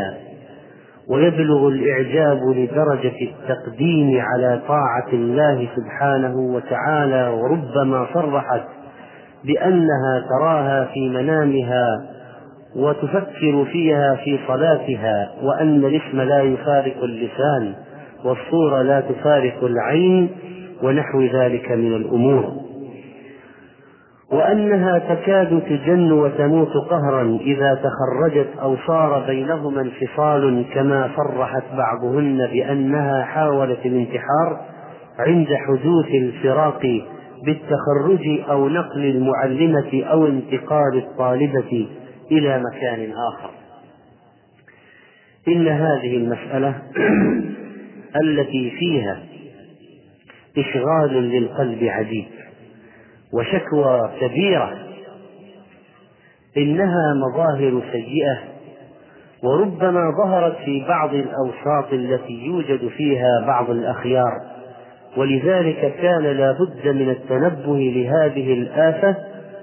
ويبلغ 1.09 1.67
الإعجاب 1.67 2.37
لدرجة 2.55 3.15
التقديم 3.21 4.21
على 4.21 4.61
طاعة 4.67 5.13
الله 5.13 5.67
سبحانه 5.75 6.35
وتعالى 6.35 7.27
وربما 7.29 8.07
صرحت 8.13 8.63
بأنها 9.45 10.23
تراها 10.29 10.85
في 10.93 11.09
منامها 11.09 11.85
وتفكر 12.75 13.65
فيها 13.71 14.15
في 14.15 14.39
صلاتها 14.47 15.31
وأن 15.43 15.85
الاسم 15.85 16.21
لا 16.21 16.41
يفارق 16.41 17.03
اللسان 17.03 17.73
والصورة 18.23 18.81
لا 18.81 19.01
تفارق 19.01 19.63
العين 19.63 20.29
ونحو 20.83 21.21
ذلك 21.21 21.71
من 21.71 21.95
الأمور. 21.95 22.51
وأنها 24.31 24.99
تكاد 24.99 25.61
تجن 25.61 26.11
وتموت 26.11 26.73
قهرا 26.89 27.37
إذا 27.41 27.73
تخرجت 27.73 28.47
أو 28.61 28.75
صار 28.87 29.23
بينهما 29.27 29.81
انفصال 29.81 30.65
كما 30.73 31.09
صرحت 31.17 31.63
بعضهن 31.77 32.47
بأنها 32.53 33.23
حاولت 33.23 33.85
الانتحار 33.85 34.59
عند 35.19 35.47
حدوث 35.47 36.07
الفراق 36.21 36.81
بالتخرج 37.45 38.49
أو 38.49 38.69
نقل 38.69 39.05
المعلمة 39.05 40.03
أو 40.11 40.27
انتقال 40.27 40.97
الطالبة. 40.97 41.87
إلى 42.31 42.63
مكان 42.71 43.13
آخر. 43.33 43.51
إن 45.47 45.67
هذه 45.67 46.17
المسألة 46.17 46.81
التي 48.23 48.71
فيها 48.79 49.23
إشغال 50.57 51.13
للقلب 51.13 51.83
عجيب 51.83 52.25
وشكوى 53.33 54.11
كبيرة 54.21 54.77
إنها 56.57 57.13
مظاهر 57.13 57.81
سيئة 57.91 58.39
وربما 59.43 60.11
ظهرت 60.23 60.57
في 60.65 60.85
بعض 60.87 61.13
الأوساط 61.13 61.93
التي 61.93 62.33
يوجد 62.33 62.87
فيها 62.87 63.45
بعض 63.47 63.69
الأخيار 63.69 64.41
ولذلك 65.17 65.93
كان 66.01 66.23
لا 66.23 66.51
بد 66.51 66.87
من 66.87 67.09
التنبه 67.09 67.77
لهذه 67.77 68.53
الآفة 68.53 69.15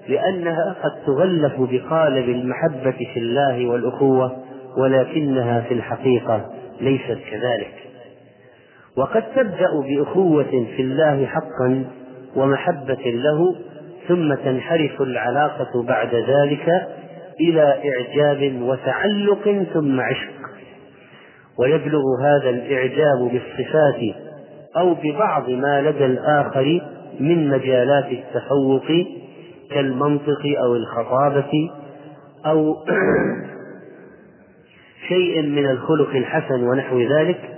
لأنها 0.09 0.77
قد 0.83 0.93
تغلف 1.07 1.53
بقالب 1.59 2.29
المحبة 2.29 3.07
في 3.15 3.19
الله 3.21 3.67
والأخوة 3.67 4.37
ولكنها 4.79 5.61
في 5.61 5.75
الحقيقة 5.75 6.51
ليست 6.81 7.19
كذلك. 7.31 7.73
وقد 8.97 9.23
تبدأ 9.37 9.81
بأخوة 9.89 10.67
في 10.77 10.83
الله 10.83 11.27
حقا 11.27 11.85
ومحبة 12.37 13.05
له 13.05 13.57
ثم 14.09 14.35
تنحرف 14.35 15.03
العلاقة 15.03 15.83
بعد 15.83 16.15
ذلك 16.15 16.69
إلى 17.41 17.75
إعجاب 17.85 18.63
وتعلق 18.63 19.67
ثم 19.75 20.01
عشق. 20.01 20.37
ويبلغ 21.59 22.03
هذا 22.23 22.51
الإعجاب 22.51 23.19
بالصفات 23.33 24.17
أو 24.77 24.95
ببعض 24.95 25.51
ما 25.51 25.83
لدى 25.83 26.07
الآخر 26.07 26.81
من 27.21 27.49
مجالات 27.49 28.07
التفوق 28.13 28.85
كالمنطق 29.71 30.43
أو 30.65 30.77
الخطابة 30.77 31.71
أو 32.47 32.75
شيء 35.09 35.43
من 35.43 35.71
الخلق 35.71 36.09
الحسن 36.09 36.63
ونحو 36.63 37.01
ذلك 37.01 37.57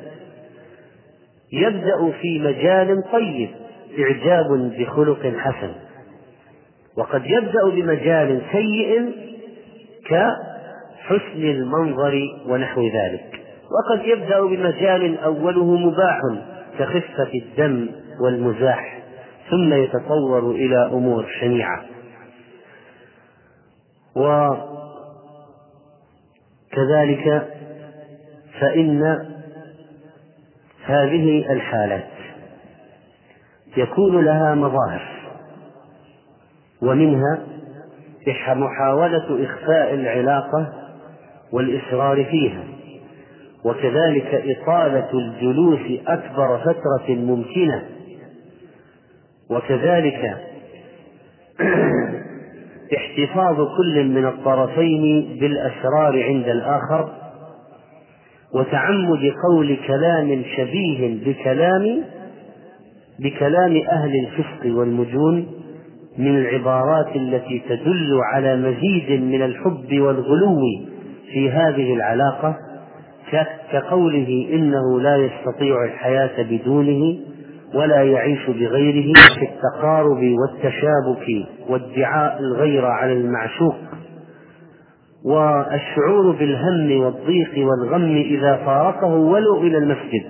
يبدأ 1.52 2.12
في 2.20 2.38
مجال 2.38 3.02
طيب 3.12 3.50
إعجاب 3.98 4.72
بخلق 4.78 5.32
حسن. 5.38 5.72
وقد 6.96 7.22
يبدأ 7.26 7.68
بمجال 7.74 8.42
سيء 8.52 9.12
كحسن 10.06 11.42
المنظر 11.42 12.20
ونحو 12.48 12.80
ذلك. 12.80 13.40
وقد 13.70 14.06
يبدأ 14.06 14.40
بمجال 14.40 15.18
أوله 15.18 15.76
مباح 15.76 16.20
كخفة 16.78 17.30
الدم 17.34 17.88
والمزاح 18.24 18.98
ثم 19.50 19.72
يتطور 19.72 20.50
إلى 20.50 20.86
أمور 20.86 21.26
شنيعة. 21.40 21.84
وكذلك 26.72 27.48
فإن 28.60 29.02
هذه 30.84 31.52
الحالات 31.52 32.08
يكون 33.76 34.24
لها 34.24 34.54
مظاهر 34.54 35.18
ومنها 36.82 37.38
محاولة 38.54 39.44
إخفاء 39.44 39.94
العلاقة 39.94 40.72
والإصرار 41.52 42.24
فيها 42.24 42.64
وكذلك 43.64 44.34
إطالة 44.34 45.10
الجلوس 45.14 46.00
أكبر 46.06 46.58
فترة 46.58 47.14
ممكنة 47.14 47.84
وكذلك 49.50 50.36
احتفاظ 52.96 53.56
كل 53.76 54.04
من 54.04 54.26
الطرفين 54.26 55.28
بالأسرار 55.40 56.22
عند 56.22 56.48
الآخر 56.48 57.08
وتعمد 58.54 59.32
قول 59.48 59.76
كلام 59.86 60.42
شبيه 60.56 61.24
بكلام 61.24 62.04
بكلام 63.20 63.82
أهل 63.90 64.10
الفسق 64.26 64.78
والمجون 64.78 65.46
من 66.18 66.38
العبارات 66.38 67.16
التي 67.16 67.62
تدل 67.68 68.20
على 68.32 68.56
مزيد 68.56 69.22
من 69.22 69.42
الحب 69.42 70.00
والغلو 70.00 70.60
في 71.32 71.50
هذه 71.50 71.94
العلاقة 71.94 72.56
كقوله 73.72 74.48
إنه 74.52 75.00
لا 75.00 75.16
يستطيع 75.16 75.84
الحياة 75.84 76.42
بدونه 76.42 77.18
ولا 77.74 78.02
يعيش 78.02 78.46
بغيره 78.50 79.12
في 79.38 79.48
التقارب 79.48 80.22
والتشابك 80.22 81.46
وادعاء 81.68 82.40
الغير 82.40 82.86
على 82.86 83.12
المعشوق. 83.12 83.76
والشعور 85.24 86.30
بالهم 86.32 87.00
والضيق 87.00 87.50
والغم 87.56 88.16
إذا 88.16 88.56
فارقه 88.56 89.06
ولو 89.14 89.60
إلى 89.62 89.78
المسجد. 89.78 90.24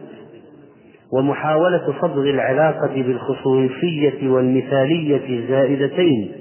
ومحاولة 1.13 1.95
صبغ 2.01 2.23
العلاقة 2.23 2.95
بالخصوصية 2.95 4.29
والمثالية 4.29 5.39
الزائدتين 5.39 6.33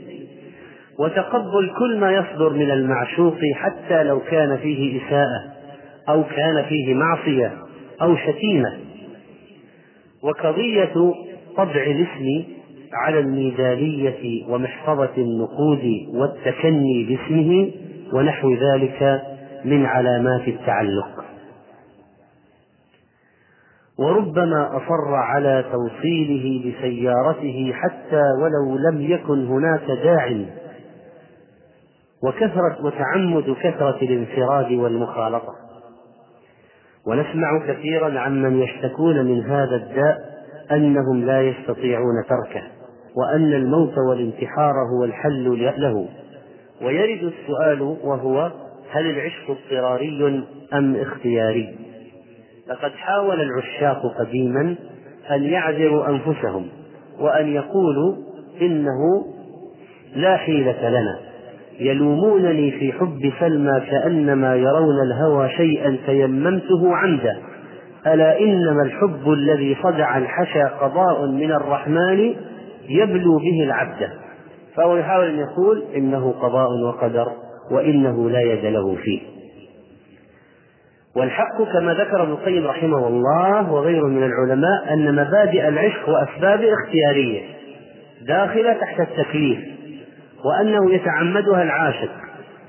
وتقبل 0.99 1.71
كل 1.79 1.99
ما 1.99 2.11
يصدر 2.11 2.53
من 2.53 2.71
المعشوق 2.71 3.37
حتى 3.55 4.03
لو 4.03 4.19
كان 4.19 4.57
فيه 4.57 5.01
إساءة 5.01 5.43
أو 6.09 6.23
كان 6.23 6.63
فيه 6.69 6.93
معصية 6.93 7.51
أو 8.01 8.15
شتيمة. 8.15 8.73
وقضية 10.27 11.13
طبع 11.57 11.83
الاسم 11.83 12.43
على 12.93 13.19
الميزانية 13.19 14.45
ومحفظة 14.49 15.17
النقود 15.17 16.07
والتكني 16.13 17.03
باسمه 17.03 17.71
ونحو 18.13 18.53
ذلك 18.53 19.21
من 19.65 19.85
علامات 19.85 20.47
التعلق. 20.47 21.25
وربما 23.99 24.77
أصر 24.77 25.15
على 25.15 25.65
توصيله 25.71 26.71
بسيارته 26.71 27.73
حتى 27.73 28.21
ولو 28.41 28.77
لم 28.77 29.01
يكن 29.01 29.47
هناك 29.47 29.85
داع. 30.03 30.45
وكثرة 32.23 32.77
وتعمد 32.85 33.55
كثرة 33.63 33.97
الانفراد 34.01 34.71
والمخالطة. 34.71 35.66
ونسمع 37.07 37.67
كثيرا 37.67 38.19
عمن 38.19 38.61
يشتكون 38.61 39.25
من 39.25 39.45
هذا 39.45 39.75
الداء 39.75 40.17
أنهم 40.71 41.25
لا 41.25 41.41
يستطيعون 41.41 42.23
تركه 42.29 42.63
وأن 43.15 43.53
الموت 43.53 43.97
والانتحار 44.09 44.73
هو 44.93 45.03
الحل 45.03 45.59
له. 45.77 46.07
ويرد 46.81 47.23
السؤال 47.23 47.81
وهو 47.81 48.51
هل 48.91 49.09
العشق 49.09 49.49
اضطراري 49.49 50.43
أم 50.73 50.95
اختياري؟ 50.95 51.75
لقد 52.69 52.91
حاول 52.91 53.41
العشاق 53.41 54.01
قديما 54.19 54.75
أن 55.31 55.43
يعذروا 55.43 56.09
أنفسهم 56.09 56.67
وأن 57.19 57.47
يقولوا 57.47 58.15
إنه 58.61 59.25
لا 60.15 60.37
حيلة 60.37 60.89
لنا. 60.89 61.26
يلومونني 61.79 62.71
في 62.71 62.91
حب 62.91 63.31
سلمى 63.39 63.81
كأنما 63.91 64.55
يرون 64.55 64.95
الهوى 65.03 65.49
شيئا 65.49 65.97
تيممته 66.05 66.95
عمدا. 66.95 67.37
ألا 68.07 68.39
إنما 68.39 68.83
الحب 68.83 69.31
الذي 69.31 69.77
صدع 69.83 70.17
الحشا 70.17 70.67
قضاء 70.67 71.25
من 71.25 71.51
الرحمن 71.51 72.35
يبلو 72.89 73.37
به 73.37 73.63
العبد. 73.63 74.09
فهو 74.75 74.97
يحاول 74.97 75.27
أن 75.27 75.39
يقول 75.39 75.83
إنه 75.95 76.31
قضاء 76.41 76.69
وقدر 76.83 77.27
وإنه 77.71 78.29
لا 78.29 78.41
يد 78.41 78.65
له 78.65 78.95
فيه. 78.95 79.21
والحق 81.15 81.63
كما 81.73 81.93
ذكر 81.93 82.23
ابن 82.23 82.31
القيم 82.31 82.67
رحمه 82.67 83.07
الله 83.07 83.71
وغيره 83.71 84.07
من 84.07 84.23
العلماء 84.23 84.93
أن 84.93 85.15
مبادئ 85.15 85.67
العشق 85.67 86.09
وأسباب 86.09 86.59
اختيارية 86.63 87.41
داخلة 88.27 88.73
تحت 88.73 88.99
التكليف. 88.99 89.76
وأنه 90.45 90.93
يتعمدها 90.93 91.63
العاشق 91.63 92.11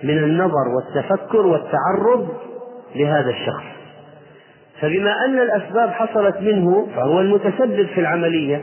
من 0.02 0.18
النظر 0.18 0.68
والتفكر 0.76 1.46
والتعرض 1.46 2.28
لهذا 2.96 3.30
الشخص. 3.30 3.64
فبما 4.80 5.24
أن 5.24 5.38
الأسباب 5.38 5.90
حصلت 5.90 6.36
منه 6.40 6.88
فهو 6.96 7.20
المتسبب 7.20 7.86
في 7.94 8.00
العملية 8.00 8.60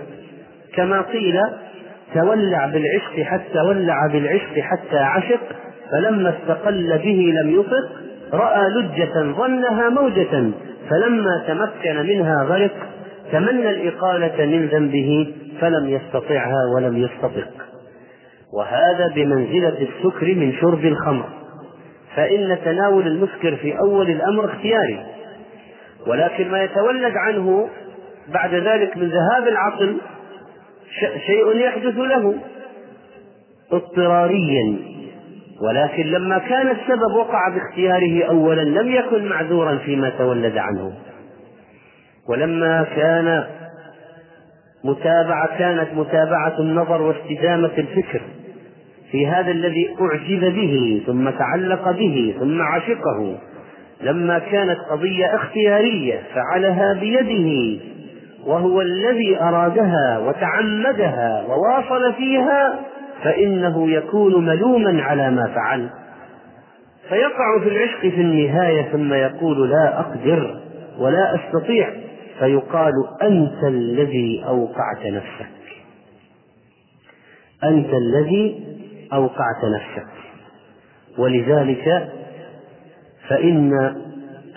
كما 0.76 1.02
قيل 1.02 1.40
تولع 2.14 2.66
بالعشق 2.66 3.22
حتى 3.24 3.62
ولع 3.62 4.08
بالعشق 4.12 4.60
حتى 4.60 4.98
عشق 4.98 5.42
فلما 5.92 6.30
استقل 6.30 6.98
به 6.98 7.34
لم 7.42 7.60
يطق 7.60 7.90
رأى 8.34 8.70
لجة 8.70 9.14
ظنها 9.14 9.90
موجة 9.90 10.52
فلما 10.90 11.44
تمكن 11.48 12.06
منها 12.06 12.44
غرق 12.44 12.76
تمنى 13.32 13.70
الإقالة 13.70 14.46
من 14.46 14.68
ذنبه 14.68 15.34
فلم 15.62 15.90
يستطعها 15.90 16.66
ولم 16.76 16.98
يستطق. 16.98 17.65
وهذا 18.58 19.08
بمنزلة 19.16 19.78
السكر 19.82 20.36
من 20.36 20.54
شرب 20.54 20.86
الخمر. 20.86 21.26
فإن 22.16 22.58
تناول 22.66 23.08
المسكر 23.08 23.56
في 23.56 23.80
أول 23.80 24.10
الأمر 24.10 24.46
اختياري. 24.46 25.06
ولكن 26.08 26.52
ما 26.52 26.64
يتولد 26.64 27.18
عنه 27.18 27.70
بعد 28.34 28.54
ذلك 28.54 28.98
من 28.98 29.10
ذهاب 29.10 29.48
العقل 29.48 29.98
شيء 31.26 31.56
يحدث 31.56 31.98
له. 31.98 32.36
اضطراريا. 33.72 34.78
ولكن 35.62 36.04
لما 36.04 36.38
كان 36.38 36.68
السبب 36.68 37.16
وقع 37.16 37.50
باختياره 37.50 38.24
اولا 38.24 38.62
لم 38.62 38.92
يكن 38.92 39.26
معذورا 39.26 39.78
فيما 39.78 40.10
تولد 40.10 40.58
عنه. 40.58 40.94
ولما 42.30 42.86
كان 42.96 43.44
متابعة 44.84 45.58
كانت 45.58 45.94
متابعة 45.94 46.60
النظر 46.60 47.02
واستدامة 47.02 47.72
الفكر. 47.78 48.22
في 49.12 49.28
هذا 49.28 49.52
الذي 49.52 49.90
أعجب 50.02 50.56
به 50.56 51.04
ثم 51.06 51.30
تعلق 51.30 51.92
به 51.92 52.36
ثم 52.40 52.62
عشقه. 52.62 53.38
لما 54.02 54.40
كانت 54.40 54.80
قضية 54.92 55.36
اختيارية 55.36 56.22
فعلها 56.36 56.94
بيده 56.94 57.80
وهو 58.46 58.82
الذي 58.82 59.42
أرادها 59.42 60.20
وتعمدها 60.20 61.46
وواصل 61.48 62.14
فيها 62.14 62.80
فإنه 63.24 63.92
يكون 63.92 64.46
ملوما 64.46 65.02
على 65.04 65.32
ما 65.32 65.48
فعل. 65.56 65.90
فيقع 67.10 67.60
في 67.64 67.70
العشق 67.70 68.00
في 68.00 68.22
النهاية 68.22 68.82
ثم 68.82 69.14
يقول 69.14 69.70
لا 69.70 70.00
أقدر 70.00 70.60
ولا 71.00 71.36
أستطيع 71.36 71.90
فيقال 72.40 72.94
أنت 73.22 73.64
الذي 73.68 74.44
أوقعت 74.48 75.06
نفسك. 75.06 75.56
أنت 77.64 77.94
الذي 77.94 78.75
أوقعت 79.14 79.66
نفسك. 79.76 80.08
ولذلك 81.18 82.10
فإن 83.30 83.74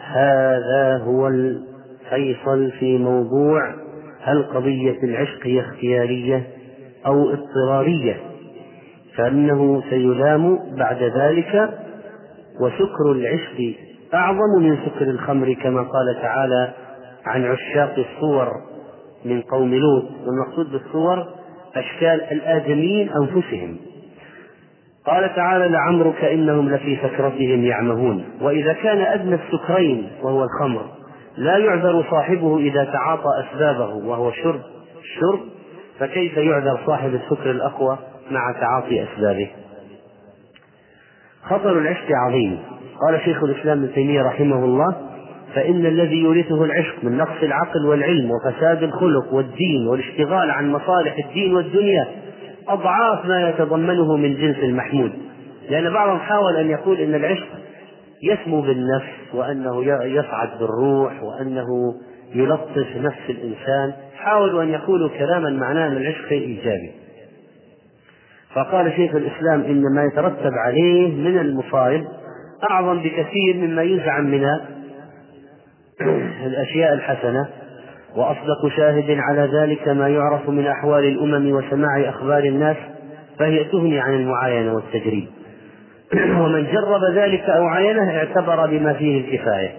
هذا 0.04 0.96
هو 1.04 1.28
الفيصل 1.28 2.70
في 2.70 2.98
موضوع 2.98 3.74
هل 4.22 4.42
قضية 4.42 5.02
العشق 5.02 5.46
هي 5.46 5.60
اختيارية 5.60 6.46
أو 7.06 7.30
اضطرارية. 7.30 8.16
فإنه 9.16 9.82
سيلام 9.90 10.58
بعد 10.76 11.02
ذلك 11.02 11.70
وسكر 12.60 13.12
العشق 13.12 13.74
أعظم 14.14 14.62
من 14.62 14.76
سكر 14.86 15.10
الخمر 15.10 15.52
كما 15.52 15.80
قال 15.82 16.22
تعالى 16.22 16.72
عن 17.26 17.44
عشاق 17.44 17.94
الصور 17.98 18.52
من 19.24 19.42
قوم 19.42 19.74
لوط. 19.74 20.04
والمقصود 20.26 20.72
بالصور 20.72 21.26
أشكال 21.76 22.22
الآدميين 22.32 23.10
أنفسهم. 23.12 23.76
قال 25.08 25.34
تعالى 25.34 25.68
لعمرك 25.68 26.24
إنهم 26.24 26.68
لفي 26.68 26.96
سكرتهم 26.96 27.64
يعمهون 27.64 28.24
وإذا 28.40 28.72
كان 28.72 28.98
أدنى 28.98 29.34
السكرين 29.34 30.08
وهو 30.22 30.44
الخمر 30.44 30.84
لا 31.36 31.56
يعذر 31.56 32.04
صاحبه 32.10 32.58
إذا 32.58 32.84
تعاطى 32.84 33.28
أسبابه 33.44 33.94
وهو 33.94 34.32
شرب 34.32 34.60
الشرب 35.02 35.40
فكيف 35.98 36.36
يعذر 36.36 36.80
صاحب 36.86 37.14
السكر 37.14 37.50
الأقوى 37.50 37.98
مع 38.30 38.52
تعاطي 38.60 39.02
أسبابه؟ 39.02 39.48
خطر 41.42 41.78
العشق 41.78 42.06
عظيم. 42.26 42.58
قال 43.06 43.20
شيخ 43.24 43.44
الإسلام 43.44 43.78
ابن 43.78 43.94
تيمية 43.94 44.22
رحمه 44.22 44.64
الله 44.64 44.96
فإن 45.54 45.86
الذي 45.86 46.16
يورثه 46.16 46.64
العشق 46.64 46.94
من 47.02 47.16
نقص 47.16 47.42
العقل 47.42 47.86
والعلم 47.86 48.30
وفساد 48.30 48.82
الخلق 48.82 49.32
والدين 49.32 49.86
والاشتغال 49.86 50.50
عن 50.50 50.72
مصالح 50.72 51.16
الدين 51.26 51.54
والدنيا 51.54 52.06
أضعاف 52.68 53.24
ما 53.24 53.48
يتضمنه 53.48 54.16
من 54.16 54.34
جنس 54.34 54.56
المحمود. 54.58 55.12
لأن 55.70 55.92
بعضهم 55.92 56.18
حاول 56.18 56.56
أن 56.56 56.70
يقول 56.70 57.00
إن 57.00 57.14
العشق 57.14 57.46
يسمو 58.22 58.60
بالنفس 58.60 59.34
وأنه 59.34 59.84
يصعد 60.04 60.58
بالروح 60.58 61.22
وأنه 61.22 61.66
يلطف 62.34 62.96
نفس 62.96 63.30
الإنسان. 63.30 63.92
حاولوا 64.16 64.62
أن 64.62 64.68
يقولوا 64.68 65.08
كلاما 65.08 65.50
معناه 65.50 65.88
أن 65.88 65.96
العشق 65.96 66.28
شيء 66.28 66.46
إيجابي. 66.46 66.90
فقال 68.54 68.92
شيخ 68.92 69.14
الإسلام 69.14 69.60
إن 69.60 69.82
ما 69.94 70.04
يترتب 70.04 70.52
عليه 70.66 71.14
من 71.14 71.38
المصائب 71.38 72.04
أعظم 72.70 72.98
بكثير 72.98 73.56
مما 73.56 73.82
يزعم 73.82 74.24
من 74.24 74.44
الأشياء 76.46 76.92
الحسنة. 76.92 77.48
وأصدق 78.16 78.68
شاهد 78.76 79.18
على 79.18 79.50
ذلك 79.52 79.88
ما 79.88 80.08
يعرف 80.08 80.48
من 80.48 80.66
أحوال 80.66 81.04
الأمم 81.04 81.52
وسماع 81.52 82.08
أخبار 82.08 82.44
الناس 82.44 82.76
فهي 83.38 83.64
تغني 83.64 84.00
عن 84.00 84.14
المعاينة 84.14 84.74
والتجريب. 84.74 85.26
ومن 86.42 86.66
جرب 86.72 87.04
ذلك 87.14 87.40
أو 87.40 87.66
عينه 87.66 88.16
اعتبر 88.16 88.66
بما 88.66 88.92
فيه 88.92 89.20
الكفاية 89.20 89.72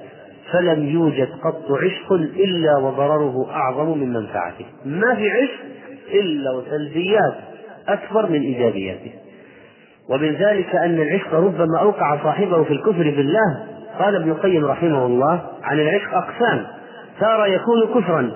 فلم 0.52 0.86
يوجد 0.86 1.30
قط 1.44 1.72
عشق 1.72 2.14
إلا 2.14 2.78
وضرره 2.78 3.50
أعظم 3.52 3.98
من 3.98 4.14
منفعته. 4.14 4.66
ما 4.86 5.16
في 5.16 5.32
عشق 5.32 5.60
إلا 6.14 6.52
وسلبيات 6.52 7.34
أكبر 7.88 8.30
من 8.30 8.42
إيجابياته. 8.42 9.12
ومن 10.10 10.32
ذلك 10.34 10.76
أن 10.76 11.02
العشق 11.02 11.34
ربما 11.34 11.80
أوقع 11.80 12.24
صاحبه 12.24 12.64
في 12.64 12.74
الكفر 12.74 13.04
بالله 13.04 13.66
قال 14.00 14.16
ابن 14.16 14.32
القيم 14.32 14.66
رحمه 14.66 15.06
الله 15.06 15.42
عن 15.64 15.80
العشق 15.80 16.14
أقسام. 16.14 16.79
تارة 17.20 17.46
يكون 17.46 18.02
كفرا. 18.02 18.32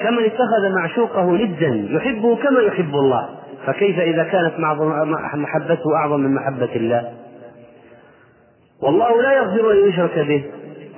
كمن 0.00 0.24
اتخذ 0.24 0.74
معشوقه 0.76 1.32
ندا 1.32 1.88
يحبه 1.90 2.36
كما 2.36 2.60
يحب 2.60 2.94
الله. 2.94 3.28
فكيف 3.66 3.98
إذا 3.98 4.22
كانت 4.22 4.54
محبته 5.34 5.96
أعظم 5.96 6.20
من 6.20 6.34
محبة 6.34 6.76
الله؟ 6.76 7.12
والله 8.82 9.22
لا 9.22 9.32
يغفر 9.32 9.72
أن 9.72 9.88
يشرك 9.88 10.18
به. 10.18 10.44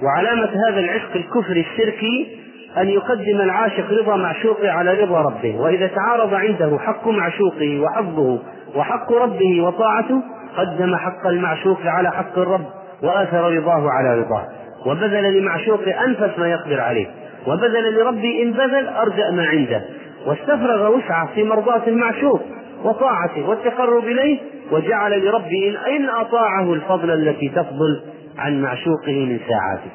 وعلامة 0.02 0.50
هذا 0.68 0.80
العشق 0.80 1.16
الكفر 1.16 1.56
الشركي 1.56 2.38
أن 2.78 2.88
يقدم 2.88 3.40
العاشق 3.40 3.90
رضا 3.90 4.16
معشوقه 4.16 4.70
على 4.70 4.94
رضا 4.94 5.22
ربه. 5.22 5.60
وإذا 5.60 5.86
تعارض 5.86 6.34
عنده 6.34 6.78
حق 6.78 7.08
معشوقه 7.08 7.80
وحظه 7.80 8.38
وحق 8.76 9.12
ربه 9.12 9.62
وطاعته 9.62 10.22
قدم 10.56 10.96
حق 10.96 11.26
المعشوق 11.26 11.80
على 11.84 12.10
حق 12.10 12.38
الرب 12.38 12.64
وآثر 13.02 13.56
رضاه 13.56 13.90
على 13.90 14.20
رضاه. 14.20 14.44
وبذل 14.86 15.38
لمعشوقه 15.38 16.04
أنفس 16.04 16.38
ما 16.38 16.48
يقدر 16.48 16.80
عليه. 16.80 17.06
وبذل 17.48 17.94
لربه 17.94 18.42
إن 18.42 18.52
بذل 18.52 18.88
أرجأ 18.88 19.30
ما 19.30 19.46
عنده. 19.46 19.82
واستفرغ 20.26 20.96
وسعة 20.96 21.34
في 21.34 21.44
مرضاة 21.44 21.82
المعشوق 21.86 22.40
وطاعته 22.84 23.48
والتقرب 23.48 24.04
إليه 24.04 24.38
وجعل 24.72 25.24
لربه 25.24 25.76
إن 25.96 26.08
أطاعه 26.08 26.72
الفضل 26.72 27.10
التي 27.10 27.48
تفضل 27.48 28.00
عن 28.38 28.62
معشوقه 28.62 29.12
من 29.12 29.38
ساعاته. 29.48 29.90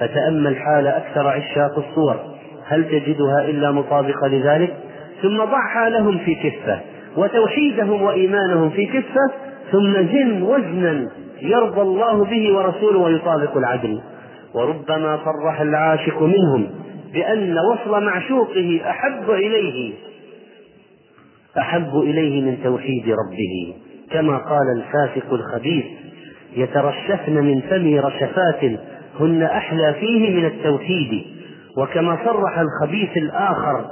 فتأمل 0.00 0.56
حال 0.56 0.86
أكثر 0.86 1.28
عشاق 1.28 1.78
الصور 1.78 2.16
هل 2.66 2.84
تجدها 2.84 3.44
إلا 3.44 3.70
مطابقة 3.70 4.28
لذلك؟ 4.28 4.76
ثم 5.22 5.36
ضع 5.36 5.66
حالهم 5.74 6.18
في 6.18 6.34
كفة 6.34 6.80
وتوحيدهم 7.16 8.02
وإيمانهم 8.02 8.70
في 8.70 8.86
كفة 8.86 9.30
ثم 9.72 9.92
زن 9.92 10.42
وزنا 10.42 11.08
يرضى 11.42 11.80
الله 11.80 12.24
به 12.24 12.56
ورسوله 12.56 12.98
ويطابق 12.98 13.56
العدل. 13.56 14.00
وربما 14.54 15.18
صرح 15.24 15.60
العاشق 15.60 16.22
منهم 16.22 16.66
بأن 17.12 17.56
وصل 17.58 18.04
معشوقه 18.04 18.80
أحب 18.90 19.30
إليه 19.30 19.92
أحب 21.58 21.96
إليه 21.96 22.42
من 22.42 22.58
توحيد 22.64 23.04
ربه. 23.04 23.74
كما 24.10 24.36
قال 24.38 24.66
الفاسق 24.76 25.32
الخبيث 25.32 25.84
يترشفن 26.56 27.32
من 27.32 27.60
فم 27.60 27.98
رشفات 27.98 28.78
هن 29.20 29.42
أحلى 29.42 29.94
فيه 30.00 30.36
من 30.36 30.44
التوحيد. 30.44 31.24
وكما 31.78 32.18
صرح 32.24 32.58
الخبيث 32.58 33.16
الآخر 33.16 33.84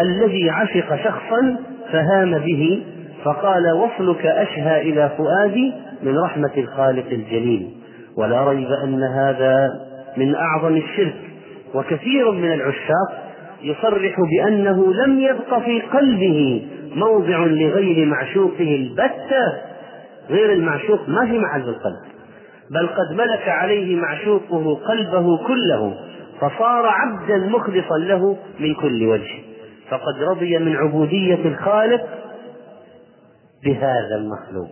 الذي 0.00 0.50
عشق 0.50 0.96
شخصا 1.04 1.56
فهام 1.92 2.38
به 2.38 2.82
فقال 3.24 3.72
وصلك 3.72 4.26
أشهى 4.26 4.80
إلى 4.80 5.10
فؤادي 5.18 5.72
من 6.02 6.18
رحمة 6.18 6.52
الخالق 6.56 7.06
الجليل. 7.06 7.70
ولا 8.16 8.44
ريب 8.44 8.68
أن 8.84 9.02
هذا 9.02 9.89
من 10.16 10.34
أعظم 10.34 10.76
الشرك 10.76 11.14
وكثير 11.74 12.30
من 12.30 12.52
العشاق 12.52 13.30
يصرح 13.62 14.16
بأنه 14.20 14.94
لم 14.94 15.20
يبق 15.20 15.58
في 15.58 15.80
قلبه 15.80 16.66
موضع 16.94 17.38
لغير 17.38 18.06
معشوقه 18.06 18.74
البتة 18.76 19.52
غير 20.30 20.52
المعشوق 20.52 21.08
ما 21.08 21.26
في 21.26 21.38
محل 21.38 21.60
القلب 21.68 22.10
بل 22.70 22.86
قد 22.86 23.16
ملك 23.16 23.48
عليه 23.48 23.96
معشوقه 23.96 24.74
قلبه 24.74 25.46
كله 25.46 25.94
فصار 26.40 26.86
عبدا 26.86 27.36
مخلصا 27.36 27.98
له 27.98 28.36
من 28.60 28.74
كل 28.74 29.06
وجه 29.06 29.34
فقد 29.88 30.22
رضي 30.22 30.58
من 30.58 30.76
عبودية 30.76 31.38
الخالق 31.44 32.02
بهذا 33.64 34.16
المخلوق. 34.16 34.68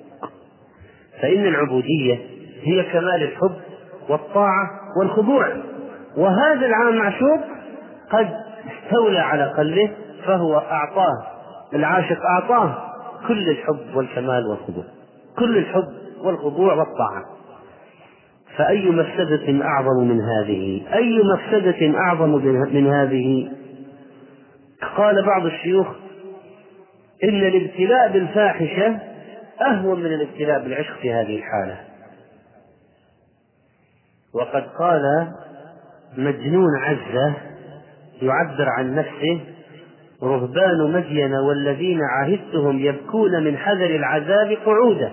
فإن 1.23 1.47
العبودية 1.47 2.19
هي 2.63 2.83
كمال 2.83 3.23
الحب 3.23 3.57
والطاعة 4.09 4.71
والخضوع. 5.01 5.53
وهذا 6.17 6.67
العام 6.67 6.97
معشوق 6.97 7.41
قد 8.11 8.29
استولى 8.69 9.19
على 9.19 9.45
قلبه 9.45 9.91
فهو 10.27 10.59
أعطاه 10.59 11.27
العاشق 11.75 12.19
أعطاه 12.23 12.75
كل 13.29 13.49
الحب 13.49 13.97
والكمال 13.97 14.47
والخضوع. 14.47 14.85
كل 15.39 15.59
الحب 15.59 15.89
والخضوع 16.25 16.75
والطاعة. 16.75 17.25
فأي 18.57 18.91
مفسدة 18.91 19.65
أعظم 19.65 20.09
من 20.09 20.21
هذه؟ 20.21 20.83
أي 20.95 21.21
مفسدة 21.35 21.99
أعظم 21.99 22.31
من 22.75 22.87
هذه؟ 22.87 23.51
قال 24.97 25.27
بعض 25.27 25.47
الشيوخ 25.47 25.87
إن 27.25 27.29
الابتلاء 27.29 28.13
بالفاحشة 28.13 28.99
أهون 29.61 30.01
من 30.01 30.07
الابتلاء 30.07 30.63
بالعشق 30.65 30.99
في 31.03 31.13
هذه 31.13 31.37
الحالة. 31.37 31.88
وقد 34.35 34.67
قال 34.79 35.29
مجنون 36.17 36.77
عزة 36.79 37.35
يعبر 38.23 38.69
عن 38.79 38.95
نفسه 38.95 39.41
رهبان 40.23 40.93
مدين 40.93 41.35
والذين 41.35 42.01
عهدتهم 42.03 42.79
يبكون 42.79 43.45
من 43.45 43.57
حذر 43.57 43.97
العذاب 43.97 44.59
قعودا. 44.67 45.13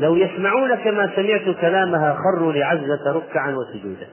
لو 0.00 0.16
يسمعون 0.16 0.74
كما 0.74 1.10
سمعت 1.16 1.56
كلامها 1.60 2.14
خروا 2.14 2.52
لعزة 2.52 3.12
ركعا 3.12 3.54
وسجودا. 3.54 4.06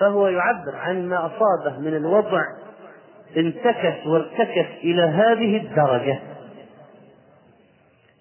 فهو 0.00 0.28
يعبر 0.28 0.76
عن 0.76 1.08
ما 1.08 1.26
أصابه 1.26 1.78
من 1.78 1.96
الوضع 1.96 2.42
انتكس 3.36 4.06
وارتكس 4.06 4.68
إلى 4.84 5.02
هذه 5.02 5.56
الدرجة. 5.56 6.18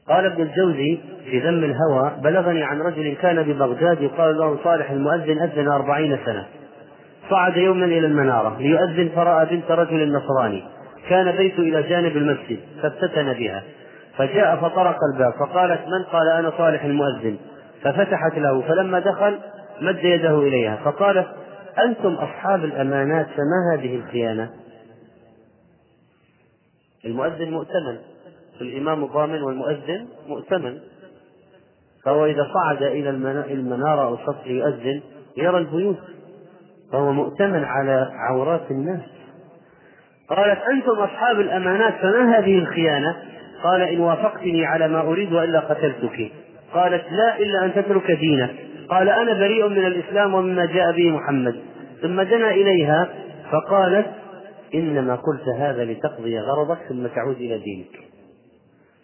قال 0.09 0.25
ابن 0.25 0.41
الجوزي 0.41 0.99
في 1.25 1.39
ذم 1.39 1.63
الهوى 1.63 2.11
بلغني 2.23 2.63
عن 2.63 2.81
رجل 2.81 3.15
كان 3.15 3.43
ببغداد 3.43 4.01
يقال 4.01 4.37
له 4.37 4.57
صالح 4.63 4.91
المؤذن 4.91 5.39
أذن 5.41 5.67
أربعين 5.67 6.17
سنة. 6.25 6.45
صعد 7.29 7.57
يوما 7.57 7.85
إلى 7.85 8.07
المنارة 8.07 8.57
ليؤذن 8.59 9.09
فرأى 9.15 9.45
بنت 9.45 9.71
رجل 9.71 10.11
نصراني. 10.11 10.63
كان 11.09 11.31
بيته 11.31 11.59
إلى 11.59 11.83
جانب 11.83 12.17
المسجد 12.17 12.59
فافتتن 12.81 13.33
بها. 13.33 13.63
فجاء 14.17 14.55
فطرق 14.55 14.97
الباب 15.13 15.33
فقالت 15.33 15.81
من 15.87 16.03
قال 16.11 16.27
أنا 16.29 16.51
صالح 16.57 16.83
المؤذن؟ 16.83 17.37
ففتحت 17.81 18.37
له 18.37 18.61
فلما 18.61 18.99
دخل 18.99 19.39
مد 19.81 20.03
يده 20.03 20.39
إليها 20.39 20.75
فقالت 20.75 21.27
أنتم 21.85 22.13
أصحاب 22.13 22.63
الأمانات 22.63 23.27
فما 23.27 23.73
هذه 23.73 23.95
الخيانة؟ 23.95 24.49
المؤذن 27.05 27.51
مؤتمن. 27.51 27.97
الإمام 28.61 29.05
ضامن 29.05 29.41
والمؤذن 29.41 30.07
مؤتمن. 30.27 30.77
فهو 32.05 32.25
إذا 32.25 32.47
صعد 32.53 32.83
إلى 32.83 33.09
المنارة 33.53 34.05
أو 34.05 34.13
السطح 34.13 34.47
يؤذن 34.47 35.01
يرى 35.37 35.57
البيوت. 35.57 35.99
فهو 36.91 37.11
مؤتمن 37.11 37.63
على 37.63 38.09
عورات 38.13 38.71
الناس. 38.71 39.01
قالت 40.29 40.59
أنتم 40.61 40.91
أصحاب 40.91 41.39
الأمانات 41.39 41.93
فما 41.93 42.39
هذه 42.39 42.57
الخيانة؟ 42.57 43.15
قال 43.63 43.81
إن 43.81 43.99
وافقتني 43.99 44.65
على 44.65 44.87
ما 44.87 45.01
أريد 45.01 45.33
وإلا 45.33 45.59
قتلتك. 45.59 46.31
قالت 46.73 47.03
لا 47.11 47.39
إلا 47.39 47.65
أن 47.65 47.73
تترك 47.73 48.11
دينك. 48.11 48.55
قال 48.89 49.09
أنا 49.09 49.33
بريء 49.33 49.67
من 49.67 49.85
الإسلام 49.85 50.33
ومما 50.33 50.65
جاء 50.65 50.91
به 50.91 51.09
محمد. 51.11 51.55
ثم 52.01 52.21
دنا 52.21 52.51
إليها 52.51 53.09
فقالت 53.51 54.07
إنما 54.75 55.15
قلت 55.15 55.47
هذا 55.57 55.85
لتقضي 55.85 56.39
غرضك 56.39 56.77
ثم 56.89 57.07
تعود 57.07 57.35
إلى 57.35 57.57
دينك. 57.57 58.14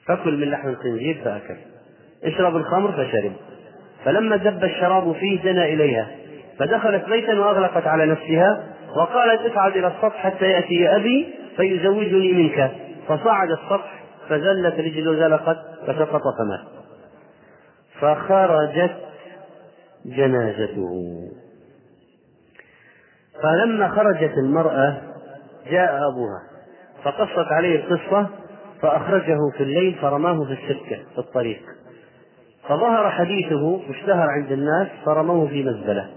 فكل 0.07 0.37
من 0.37 0.49
لحم 0.51 0.69
الخنزير 0.69 1.21
فأكل. 1.23 1.55
اشرب 2.23 2.55
الخمر 2.55 2.91
فشرب. 2.91 3.31
فلما 4.05 4.35
دب 4.35 4.63
الشراب 4.63 5.11
فيه 5.13 5.41
دنا 5.43 5.65
إليها. 5.65 6.07
فدخلت 6.59 7.09
بيتا 7.09 7.39
وأغلقت 7.39 7.87
على 7.87 8.05
نفسها 8.05 8.63
وقالت 8.97 9.51
اصعد 9.51 9.77
إلى 9.77 9.87
السطح 9.87 10.15
حتى 10.15 10.45
يأتي 10.45 10.95
أبي 10.95 11.33
فيزوجني 11.57 12.33
منك. 12.33 12.71
فصعد 13.07 13.51
السطح 13.51 14.03
فزلت 14.29 14.79
رجله 14.79 15.15
زلقت 15.15 15.57
فسقط 15.87 16.21
فمات. 16.37 16.67
فخرجت 17.99 18.95
جنازته. 20.05 21.15
فلما 23.43 23.89
خرجت 23.89 24.33
المرأة 24.37 25.01
جاء 25.71 25.97
أبوها. 26.11 26.41
فقصت 27.03 27.51
عليه 27.51 27.75
القصة 27.75 28.29
فأخرجه 28.81 29.37
في 29.57 29.63
الليل 29.63 29.95
فرماه 30.01 30.45
في 30.45 30.53
السكة 30.53 30.97
في 31.13 31.17
الطريق. 31.19 31.61
فظهر 32.69 33.09
حديثه 33.09 33.63
واشتهر 33.63 34.27
عند 34.29 34.51
الناس 34.51 34.87
فرموه 35.05 35.47
في 35.47 35.63
مزبلة 35.63 36.09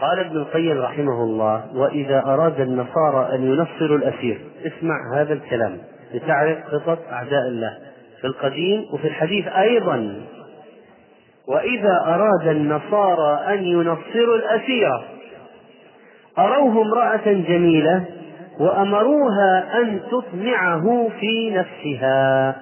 قال 0.00 0.18
ابن 0.18 0.36
القيم 0.36 0.78
رحمه 0.80 1.24
الله 1.24 1.76
وإذا 1.76 2.22
أراد 2.26 2.60
النصارى 2.60 3.34
أن 3.34 3.42
ينصروا 3.42 3.98
الأسير 3.98 4.40
اسمع 4.66 4.94
هذا 5.16 5.32
الكلام 5.32 5.78
لتعرف 6.14 6.58
خطط 6.64 6.98
أعداء 7.12 7.48
الله 7.48 7.78
في 8.20 8.26
القديم 8.26 8.84
وفي 8.92 9.08
الحديث 9.08 9.48
أيضا. 9.48 10.14
وإذا 11.48 12.02
أراد 12.06 12.48
النصارى 12.48 13.54
أن 13.54 13.64
ينصروا 13.64 14.36
الأسير 14.36 15.00
أروه 16.38 16.82
امرأة 16.82 17.32
جميلة 17.32 18.04
وأمروها 18.60 19.78
أن 19.82 20.00
تطمعه 20.10 21.08
في 21.20 21.50
نفسها. 21.50 22.56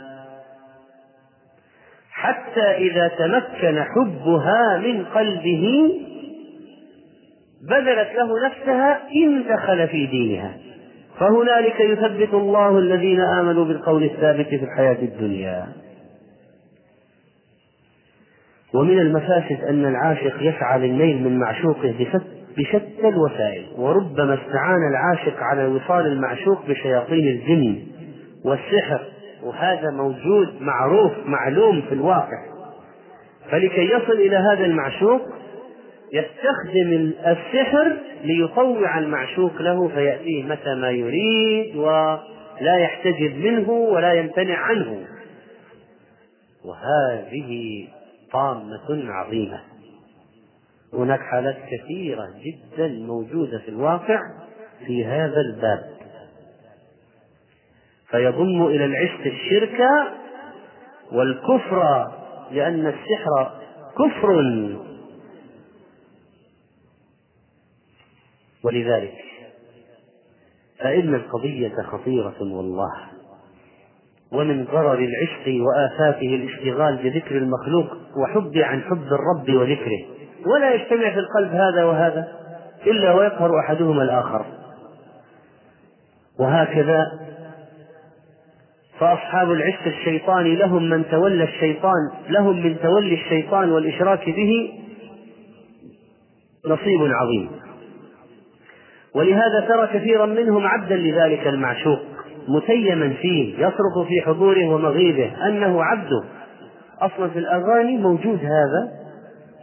حتى 2.10 2.60
إذا 2.60 3.08
تمكن 3.08 3.82
حبها 3.82 4.78
من 4.78 5.04
قلبه 5.04 5.92
بذلت 7.70 8.08
له 8.14 8.46
نفسها 8.46 9.00
إن 9.14 9.44
دخل 9.48 9.88
في 9.88 10.06
دينها. 10.06 10.56
فهنالك 11.20 11.80
يثبت 11.80 12.34
الله 12.34 12.78
الذين 12.78 13.20
آمنوا 13.20 13.64
بالقول 13.64 14.04
الثابت 14.04 14.46
في 14.46 14.64
الحياة 14.64 14.98
الدنيا. 15.02 15.66
ومن 18.74 18.98
المفاسد 18.98 19.64
أن 19.68 19.86
العاشق 19.86 20.42
يسعى 20.42 20.78
للنيل 20.78 21.22
من 21.22 21.38
معشوقه 21.38 21.94
بشتى 21.98 22.37
الوسائل 23.04 23.66
وربما 23.76 24.34
استعان 24.34 24.88
العاشق 24.90 25.42
على 25.42 25.66
وصال 25.66 26.06
المعشوق 26.06 26.66
بشياطين 26.68 27.28
الجن 27.28 27.82
والسحر 28.44 29.00
وهذا 29.42 29.90
موجود 29.90 30.48
معروف 30.60 31.12
معلوم 31.26 31.82
في 31.82 31.94
الواقع. 31.94 32.48
فلكي 33.50 33.84
يصل 33.84 34.12
إلى 34.12 34.36
هذا 34.36 34.64
المعشوق 34.64 35.20
يستخدم 36.12 37.12
السحر 37.26 37.96
ليطوع 38.24 38.98
المعشوق 38.98 39.62
له 39.62 39.88
فيأتيه 39.88 40.42
متى 40.42 40.74
ما 40.74 40.90
يريد 40.90 41.76
ولا 41.76 42.76
يحتجب 42.78 43.36
منه 43.44 43.70
ولا 43.70 44.12
يمتنع 44.12 44.56
عنه. 44.56 45.00
وهذه 46.64 47.84
طامة 48.32 49.12
عظيمة. 49.12 49.60
هناك 50.92 51.20
حالات 51.20 51.56
كثيرة 51.56 52.24
جدا 52.44 52.88
موجودة 52.88 53.58
في 53.58 53.68
الواقع 53.68 54.20
في 54.86 55.04
هذا 55.04 55.40
الباب. 55.40 55.98
فيضم 58.10 58.66
إلى 58.66 58.84
العشق 58.84 59.20
الشرك 59.26 59.80
والكفر 61.12 62.08
لأن 62.52 62.86
السحر 62.86 63.60
كفر. 63.98 64.28
ولذلك 68.64 69.14
فإن 70.78 71.14
القضية 71.14 71.74
خطيرة 71.92 72.36
والله. 72.40 72.92
ومن 74.32 74.64
ضرر 74.64 74.98
العشق 74.98 75.62
وآفاته 75.62 76.34
الاشتغال 76.34 76.96
بذكر 76.96 77.38
المخلوق 77.38 77.96
وحب 78.16 78.56
عن 78.56 78.82
حب 78.82 79.06
الرب 79.06 79.54
وذكره. 79.60 80.17
ولا 80.46 80.74
يجتمع 80.74 81.10
في 81.10 81.18
القلب 81.18 81.50
هذا 81.50 81.84
وهذا 81.84 82.28
إلا 82.86 83.12
ويقهر 83.12 83.60
أحدهما 83.60 84.02
الآخر. 84.02 84.46
وهكذا 86.40 87.06
فأصحاب 88.98 89.52
العشق 89.52 89.86
الشيطاني 89.86 90.56
لهم 90.56 90.90
من 90.90 91.08
تولى 91.10 91.44
الشيطان 91.44 92.10
لهم 92.28 92.62
من 92.62 92.76
تولي 92.82 93.14
الشيطان 93.14 93.70
والإشراك 93.70 94.30
به 94.30 94.72
نصيب 96.66 97.00
عظيم. 97.00 97.50
ولهذا 99.14 99.60
ترى 99.68 99.86
كثيرا 99.86 100.26
منهم 100.26 100.66
عبدا 100.66 100.96
لذلك 100.96 101.46
المعشوق 101.46 102.00
متيما 102.48 103.08
فيه 103.08 103.54
يصرخ 103.54 104.08
في 104.08 104.20
حضوره 104.26 104.68
ومغيبه 104.68 105.46
أنه 105.46 105.84
عبده. 105.84 106.24
أصلا 107.00 107.28
في 107.28 107.38
الأغاني 107.38 107.96
موجود 107.96 108.38
هذا 108.38 108.97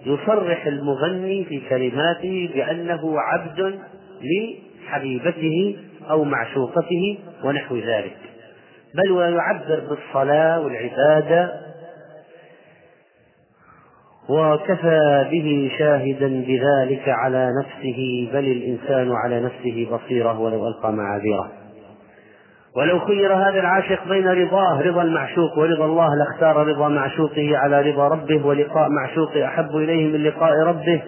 يصرح 0.06 0.66
المغني 0.66 1.46
في 1.46 1.62
كلماته 1.70 2.50
بأنه 2.54 3.20
عبد 3.20 3.80
لحبيبته 4.22 5.78
أو 6.10 6.24
معشوقته 6.24 7.18
ونحو 7.44 7.76
ذلك. 7.76 8.18
بل 8.96 9.12
ويعبر 9.12 9.80
بالصلاة 9.90 10.62
والعبادة 10.62 11.66
وكفى 14.30 15.28
به 15.32 15.72
شاهدا 15.78 16.28
بذلك 16.28 17.10
على 17.10 17.52
نفسه 17.60 18.30
بل 18.34 18.46
الإنسان 18.48 19.12
على 19.12 19.40
نفسه 19.40 19.88
بصيرة 19.92 20.40
ولو 20.40 20.68
ألقى 20.68 20.94
معاذيره. 20.94 21.52
ولو 22.76 23.00
خير 23.00 23.34
هذا 23.34 23.60
العاشق 23.60 24.08
بين 24.10 24.28
رضاه 24.28 24.82
رضا 24.82 25.02
المعشوق 25.02 25.58
ورضا 25.58 25.86
الله 25.86 26.10
لاختار 26.16 26.68
رضا 26.68 26.90
معشوقه 26.90 27.58
على 27.58 27.92
رضا 27.92 28.08
ربه 28.08 28.46
ولقاء 28.46 28.90
معشوقه 28.90 29.46
أحب 29.46 29.76
إليه 29.76 30.14
من 30.14 30.24
لقاء 30.24 30.60
ربه. 30.60 31.04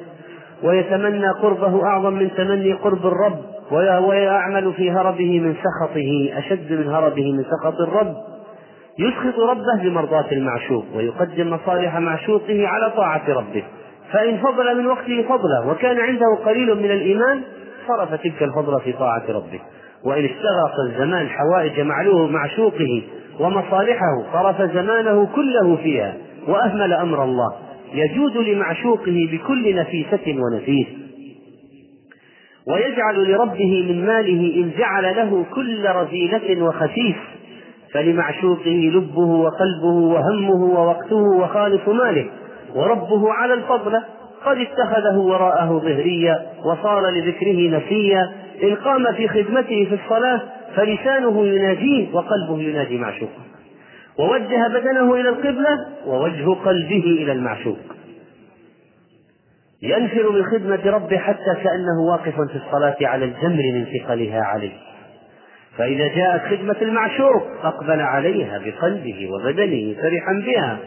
ويتمنى 0.64 1.30
قربه 1.30 1.86
أعظم 1.86 2.14
من 2.14 2.30
تمني 2.36 2.74
قرب 2.74 3.06
الرب 3.06 3.40
ويعمل 4.08 4.74
في 4.74 4.92
هربه 4.92 5.40
من 5.40 5.56
سخطه 5.56 6.30
أشد 6.38 6.72
من 6.72 6.88
هربه 6.88 7.32
من 7.32 7.44
سخط 7.44 7.82
الرب. 7.82 8.16
يسخط 9.00 9.40
ربه 9.40 9.84
بمرضاة 9.84 10.32
المعشوق 10.32 10.86
ويقدم 10.96 11.50
مصالح 11.50 11.98
معشوقه 11.98 12.68
على 12.68 12.90
طاعة 12.90 13.24
ربه. 13.30 13.64
فإن 14.12 14.38
فضل 14.38 14.78
من 14.78 14.88
وقته 14.88 15.24
فضله 15.30 15.68
وكان 15.68 16.00
عنده 16.00 16.36
قليل 16.46 16.76
من 16.76 16.92
الإيمان 16.92 17.42
صرف 17.88 18.14
تلك 18.14 18.44
الفضل 18.44 18.82
في 18.82 18.94
طاعة 18.94 19.24
ربه. 19.30 19.60
وإن 20.08 20.26
استغرق 20.26 20.76
الزمان 20.90 21.30
حوائج 21.30 21.80
معشوقه 22.32 23.02
ومصالحه 23.40 24.24
صرف 24.34 24.62
زمانه 24.62 25.28
كله 25.36 25.76
فيها 25.76 26.14
وأهمل 26.48 26.94
أمر 26.94 27.24
الله. 27.24 27.54
يجود 27.94 28.38
لمعشوقه 28.38 29.30
بكل 29.32 29.76
نفيسة 29.76 30.36
ونفيس. 30.42 30.88
ويجعل 32.68 33.32
لربه 33.32 33.86
من 33.90 34.06
ماله 34.06 34.56
إن 34.56 34.72
جعل 34.78 35.04
له 35.04 35.46
كل 35.54 35.86
رذيلة 35.86 36.64
وخسيس. 36.64 37.16
فلمعشوقه 37.94 38.92
لبه 38.94 39.20
وقلبه 39.20 39.98
وهمه 40.14 40.80
ووقته 40.80 41.16
وخالص 41.16 41.88
ماله. 41.88 42.26
وربه 42.76 43.34
على 43.34 43.54
الفضل 43.54 44.02
قد 44.46 44.58
اتخذه 44.58 45.18
وراءه 45.18 45.80
ظهريا 45.84 46.46
وصار 46.66 47.10
لذكره 47.10 47.78
نسيا. 47.78 48.47
إن 48.64 48.76
قام 48.76 49.14
في 49.14 49.28
خدمته 49.28 49.86
في 49.90 50.00
الصلاة 50.04 50.42
فلسانه 50.76 51.46
يناجيه 51.46 52.08
وقلبه 52.14 52.62
يناجي 52.62 52.98
معشوقه 52.98 53.42
ووجه 54.20 54.68
بدنه 54.68 55.14
إلى 55.14 55.30
القبلة 55.30 55.86
ووجه 56.06 56.54
قلبه 56.66 57.04
إلى 57.04 57.32
المعشوق. 57.32 57.78
ينفر 59.82 60.32
من 60.32 60.46
خدمة 60.46 60.80
ربه 60.86 61.18
حتى 61.18 61.56
كأنه 61.64 62.02
واقف 62.12 62.36
في 62.36 62.56
الصلاة 62.56 62.96
على 63.02 63.26
الجمر 63.26 63.64
من 63.74 63.86
ثقلها 63.86 64.42
عليه. 64.42 64.74
فإذا 65.78 66.08
جاءت 66.08 66.42
خدمة 66.42 66.76
المعشوق 66.82 67.48
أقبل 67.64 68.02
عليها 68.02 68.62
بقلبه 68.66 69.30
وبدنه 69.32 69.96
فرحا 70.02 70.34
بها 70.46 70.78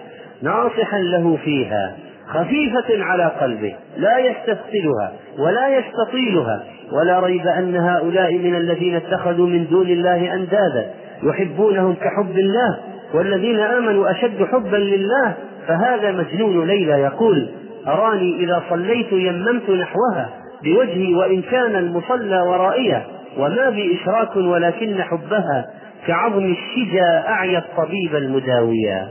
ناصحا 0.42 0.98
له 0.98 1.38
فيها. 1.44 1.96
خفيفة 2.28 3.04
على 3.04 3.24
قلبه 3.24 3.74
لا 3.96 4.18
يستثقلها 4.18 5.12
ولا 5.38 5.78
يستطيلها 5.78 6.64
ولا 6.92 7.20
ريب 7.20 7.46
أن 7.46 7.76
هؤلاء 7.76 8.38
من 8.38 8.56
الذين 8.56 8.96
اتخذوا 8.96 9.46
من 9.46 9.66
دون 9.66 9.87
الله 9.87 10.35
أندادا 10.35 10.90
يحبونهم 11.22 11.94
كحب 11.94 12.38
الله 12.38 12.78
والذين 13.14 13.61
آمنوا 13.61 14.11
أشد 14.11 14.44
حبا 14.44 14.76
لله 14.76 15.35
فهذا 15.66 16.12
مجنون 16.12 16.66
ليلى 16.66 16.92
يقول 16.92 17.48
أراني 17.87 18.44
إذا 18.44 18.62
صليت 18.70 19.12
يممت 19.12 19.70
نحوها 19.70 20.28
بوجهي 20.64 21.14
وإن 21.14 21.42
كان 21.42 21.76
المصلى 21.76 22.40
ورائيا 22.40 23.06
وما 23.38 23.70
بي 23.70 23.98
إشراك 24.00 24.37
ولكن 24.37 25.02
حبها 25.02 25.66
كعظم 26.06 26.44
الشجا 26.44 27.28
أعيا 27.28 27.59
الطبيب 27.59 28.16
المداويا 28.16 29.09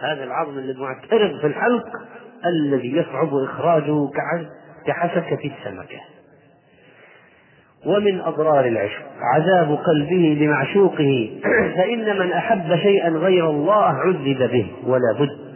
هذا 0.00 0.24
العظم 0.24 0.58
المعترض 0.58 1.40
في 1.40 1.46
الحلق 1.46 1.86
الذي 2.46 2.96
يصعب 2.96 3.34
إخراجه 3.34 4.08
كحسكة 4.86 5.50
السمكة. 5.50 6.00
ومن 7.86 8.20
أضرار 8.20 8.64
العشق 8.64 9.02
عذاب 9.34 9.78
قلبه 9.86 10.36
لمعشوقه 10.40 11.30
فإن 11.76 12.18
من 12.18 12.32
أحب 12.32 12.76
شيئا 12.76 13.08
غير 13.08 13.50
الله 13.50 13.84
عذب 13.84 14.50
به 14.52 14.66
ولا 14.86 15.12
بد. 15.18 15.54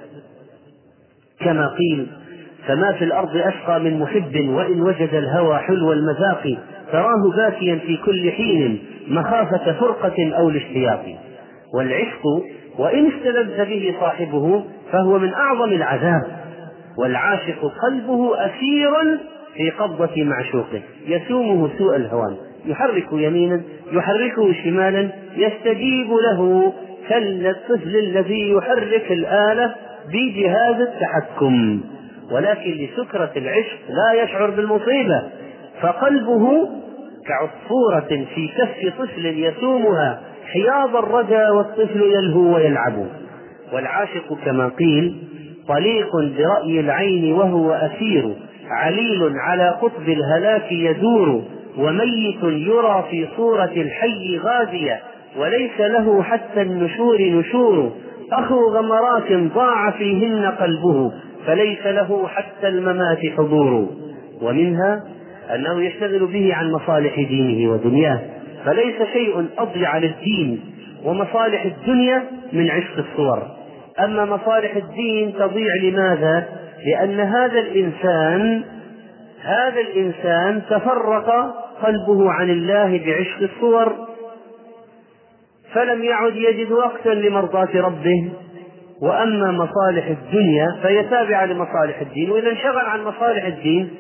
كما 1.40 1.68
قيل 1.68 2.06
فما 2.66 2.92
في 2.92 3.04
الأرض 3.04 3.36
أشقى 3.36 3.80
من 3.80 3.98
محب 3.98 4.48
وإن 4.48 4.80
وجد 4.80 5.14
الهوى 5.14 5.58
حلو 5.58 5.92
المذاق 5.92 6.58
تراه 6.92 7.30
باكيا 7.36 7.76
في 7.76 7.96
كل 7.96 8.32
حين 8.32 8.84
مخافة 9.08 9.72
فرقة 9.72 10.32
أو 10.38 10.48
الاشتياق. 10.48 11.04
والعشق 11.74 12.22
وإن 12.78 13.12
استلذ 13.12 13.64
به 13.64 13.94
صاحبه 14.00 14.64
فهو 14.92 15.18
من 15.18 15.32
أعظم 15.34 15.72
العذاب. 15.72 16.47
والعاشق 16.96 17.72
قلبه 17.82 18.46
أسير 18.46 18.90
في 19.54 19.70
قبضة 19.70 20.24
معشوقه. 20.24 20.80
يسومه 21.06 21.70
سوء 21.78 21.96
الهوان. 21.96 22.36
يحرك 22.66 23.06
يمينا 23.12 23.60
يحركه 23.92 24.52
شمالا. 24.64 25.08
يستجيب 25.36 26.10
له 26.10 26.72
كالطفل 27.08 27.96
الذي 27.96 28.50
يحرك 28.50 29.12
الآلة 29.12 29.74
بجهاز 30.12 30.80
التحكم. 30.80 31.80
ولكن 32.32 32.70
لسكرة 32.70 33.30
العشق 33.36 33.78
لا 33.88 34.22
يشعر 34.22 34.50
بالمصيبة. 34.50 35.22
فقلبه 35.80 36.68
كعصفورة 37.26 38.26
في 38.34 38.48
كف 38.58 38.98
طفل 38.98 39.26
يسومها. 39.26 40.20
حياض 40.52 40.96
الرجا 40.96 41.50
والطفل 41.50 42.02
يلهو 42.02 42.54
ويلعب. 42.54 43.06
والعاشق 43.72 44.38
كما 44.44 44.68
قيل 44.68 45.16
طليق 45.68 46.16
برأي 46.16 46.80
العين 46.80 47.32
وهو 47.32 47.72
أسير 47.72 48.34
عليل 48.70 49.32
على 49.48 49.68
قطب 49.68 50.08
الهلاك 50.08 50.72
يدور 50.72 51.42
وميت 51.78 52.42
يرى 52.42 53.04
في 53.10 53.28
صورة 53.36 53.72
الحي 53.76 54.38
غازية 54.38 55.00
وليس 55.36 55.80
له 55.80 56.22
حتى 56.22 56.62
النشور 56.62 57.22
نشور. 57.22 57.92
أخو 58.32 58.68
غمرات 58.70 59.32
ضاع 59.54 59.90
فيهن 59.90 60.46
قلبه 60.46 61.12
فليس 61.46 61.86
له 61.86 62.28
حتى 62.28 62.68
الممات 62.68 63.18
حضور. 63.38 63.88
ومنها 64.42 65.04
أنه 65.54 65.82
يشتغل 65.82 66.26
به 66.26 66.54
عن 66.54 66.72
مصالح 66.72 67.14
دينه 67.14 67.72
ودنياه 67.72 68.20
فليس 68.64 69.02
شيء 69.12 69.46
أضيع 69.58 69.98
للدين 69.98 70.60
ومصالح 71.04 71.64
الدنيا 71.64 72.22
من 72.52 72.70
عشق 72.70 72.98
الصور. 72.98 73.42
أما 74.04 74.24
مصالح 74.24 74.76
الدين 74.76 75.34
تضيع 75.38 75.68
لماذا؟ 75.82 76.48
لأن 76.86 77.20
هذا 77.20 77.60
الإنسان 77.60 78.64
هذا 79.42 79.80
الإنسان 79.80 80.62
تفرق 80.70 81.54
قلبه 81.82 82.30
عن 82.30 82.50
الله 82.50 82.98
بعشق 83.06 83.42
الصور 83.42 83.92
فلم 85.72 86.04
يعد 86.04 86.36
يجد 86.36 86.72
وقتا 86.72 87.08
لمرضاة 87.08 87.68
ربه 87.74 88.30
وأما 89.02 89.50
مصالح 89.50 90.06
الدنيا 90.06 90.66
فهي 90.82 91.04
تابعة 91.04 91.46
لمصالح 91.46 92.00
الدين 92.00 92.30
وإذا 92.30 92.50
انشغل 92.50 92.78
عن 92.78 93.04
مصالح 93.04 93.44
الدين 93.44 93.90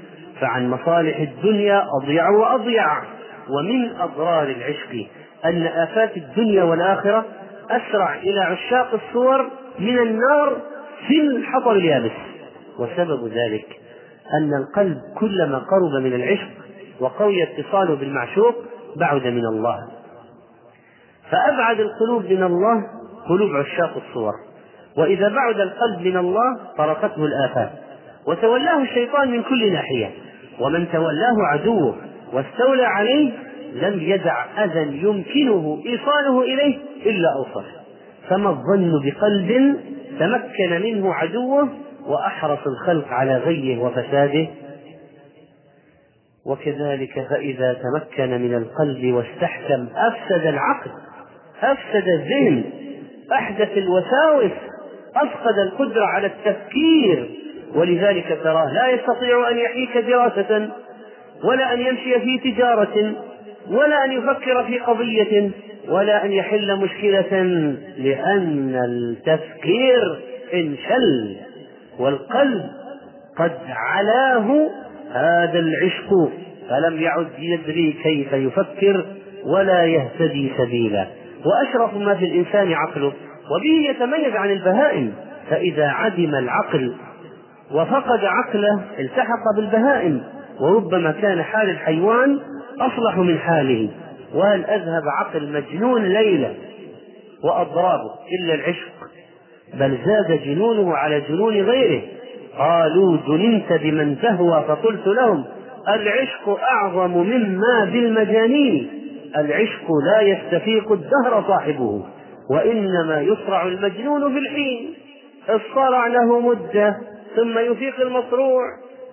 فعن 0.40 0.70
مصالح 0.70 1.18
الدنيا 1.18 1.84
أضيع 2.02 2.30
وأضيع 2.30 2.86
ومن 3.50 3.96
أضرار 4.00 4.42
العشق 4.42 5.06
أن 5.44 5.66
آفات 5.66 6.16
الدنيا 6.16 6.62
والآخرة 6.62 7.24
أسرع 7.70 8.14
إلى 8.14 8.40
عشاق 8.40 8.88
الصور 8.94 9.50
من 9.78 9.98
النار 9.98 10.56
في 11.08 11.20
الحطب 11.20 11.70
اليابس. 11.70 12.10
وسبب 12.78 13.26
ذلك 13.26 13.80
أن 14.34 14.50
القلب 14.54 14.98
كلما 15.18 15.58
قرب 15.58 16.02
من 16.02 16.14
العشق 16.14 16.48
وقوي 17.00 17.42
اتصاله 17.42 17.94
بالمعشوق 17.94 18.54
بعد 18.96 19.26
من 19.26 19.46
الله. 19.46 19.88
فأبعد 21.30 21.80
القلوب 21.80 22.24
من 22.24 22.42
الله 22.42 22.82
قلوب 23.28 23.56
عشاق 23.56 24.02
الصور. 24.06 24.32
وإذا 24.96 25.28
بعد 25.28 25.60
القلب 25.60 26.00
من 26.00 26.16
الله 26.16 26.56
طرقته 26.78 27.24
الآفات. 27.24 27.70
وتولاه 28.26 28.82
الشيطان 28.82 29.30
من 29.30 29.42
كل 29.42 29.72
ناحية. 29.72 30.10
ومن 30.60 30.88
تولاه 30.92 31.36
عدوه 31.52 31.96
واستولى 32.32 32.84
عليه 32.84 33.32
لم 33.72 34.00
يدع 34.00 34.64
أذى 34.64 35.02
يمكنه 35.02 35.82
إيصاله 35.86 36.42
إليه 36.42 36.78
إلا 37.06 37.28
أوصله 37.36 37.72
فما 38.30 38.50
الظن 38.50 38.92
بقلب 39.04 39.76
تمكن 40.18 40.82
منه 40.82 41.14
عدوه 41.14 41.68
وأحرص 42.06 42.66
الخلق 42.66 43.08
على 43.08 43.36
غيه 43.36 43.78
وفساده. 43.78 44.46
وكذلك 46.46 47.26
فإذا 47.30 47.72
تمكن 47.72 48.30
من 48.42 48.54
القلب 48.54 49.14
واستحكم 49.14 49.88
أفسد 49.96 50.46
العقل 50.46 50.90
أفسد 51.62 52.08
الذهن 52.08 52.64
أحدث 53.32 53.78
الوساوس 53.78 54.52
أفقد 55.16 55.58
القدرة 55.58 56.04
على 56.04 56.26
التفكير. 56.26 57.30
ولذلك 57.74 58.38
تراه 58.44 58.72
لا 58.72 58.88
يستطيع 58.88 59.50
أن 59.50 59.58
يحيك 59.58 59.98
دراسة 59.98 60.68
ولا 61.44 61.72
أن 61.72 61.80
يمشي 61.80 62.20
في 62.20 62.52
تجارة 62.52 63.14
ولا 63.70 64.04
أن 64.04 64.12
يفكر 64.12 64.64
في 64.64 64.78
قضية. 64.78 65.50
ولا 65.88 66.24
أن 66.24 66.32
يحل 66.32 66.76
مشكلة 66.76 67.36
لأن 67.98 68.80
التفكير 68.84 70.18
انشل 70.54 71.36
والقلب 71.98 72.62
قد 73.38 73.52
علاه 73.68 74.70
هذا 75.12 75.58
العشق 75.58 76.30
فلم 76.70 77.00
يعد 77.00 77.28
يدري 77.38 77.96
كيف 78.02 78.32
يفكر 78.32 79.06
ولا 79.46 79.84
يهتدي 79.84 80.52
سبيلا. 80.58 81.06
وأشرف 81.44 81.96
ما 81.96 82.14
في 82.14 82.24
الإنسان 82.24 82.72
عقله 82.72 83.12
وبه 83.50 83.90
يتميز 83.90 84.34
عن 84.36 84.50
البهائم 84.50 85.12
فإذا 85.50 85.86
عدم 85.86 86.34
العقل 86.34 86.94
وفقد 87.72 88.20
عقله 88.24 88.80
التحق 88.98 89.56
بالبهائم 89.56 90.22
وربما 90.60 91.12
كان 91.12 91.42
حال 91.42 91.70
الحيوان 91.70 92.38
أصلح 92.80 93.16
من 93.16 93.38
حاله. 93.38 93.88
وهل 94.34 94.64
أذهب 94.64 95.02
عقل 95.18 95.52
مجنون 95.52 96.04
ليلة 96.04 96.54
وأضرابه 97.44 98.10
إلا 98.40 98.54
العشق. 98.54 98.92
بل 99.74 99.98
زاد 100.06 100.40
جنونه 100.44 100.94
على 100.94 101.20
جنون 101.20 101.54
غيره. 101.54 102.02
قالوا 102.58 103.16
جننت 103.28 103.72
بمن 103.72 104.20
تهوى 104.22 104.64
فقلت 104.68 105.06
لهم 105.06 105.44
العشق 105.88 106.48
أعظم 106.48 107.10
مما 107.10 107.84
بالمجانين. 107.84 108.90
العشق 109.36 109.86
لا 110.06 110.20
يستفيق 110.20 110.92
الدهر 110.92 111.44
صاحبه 111.48 112.04
وإنما 112.50 113.20
يصرع 113.20 113.62
المجنون 113.62 114.32
في 114.32 114.38
الحين. 114.38 114.94
الصرع 115.50 116.06
له 116.06 116.40
مدة 116.40 116.96
ثم 117.36 117.58
يفيق 117.58 118.00
المصروع 118.00 118.62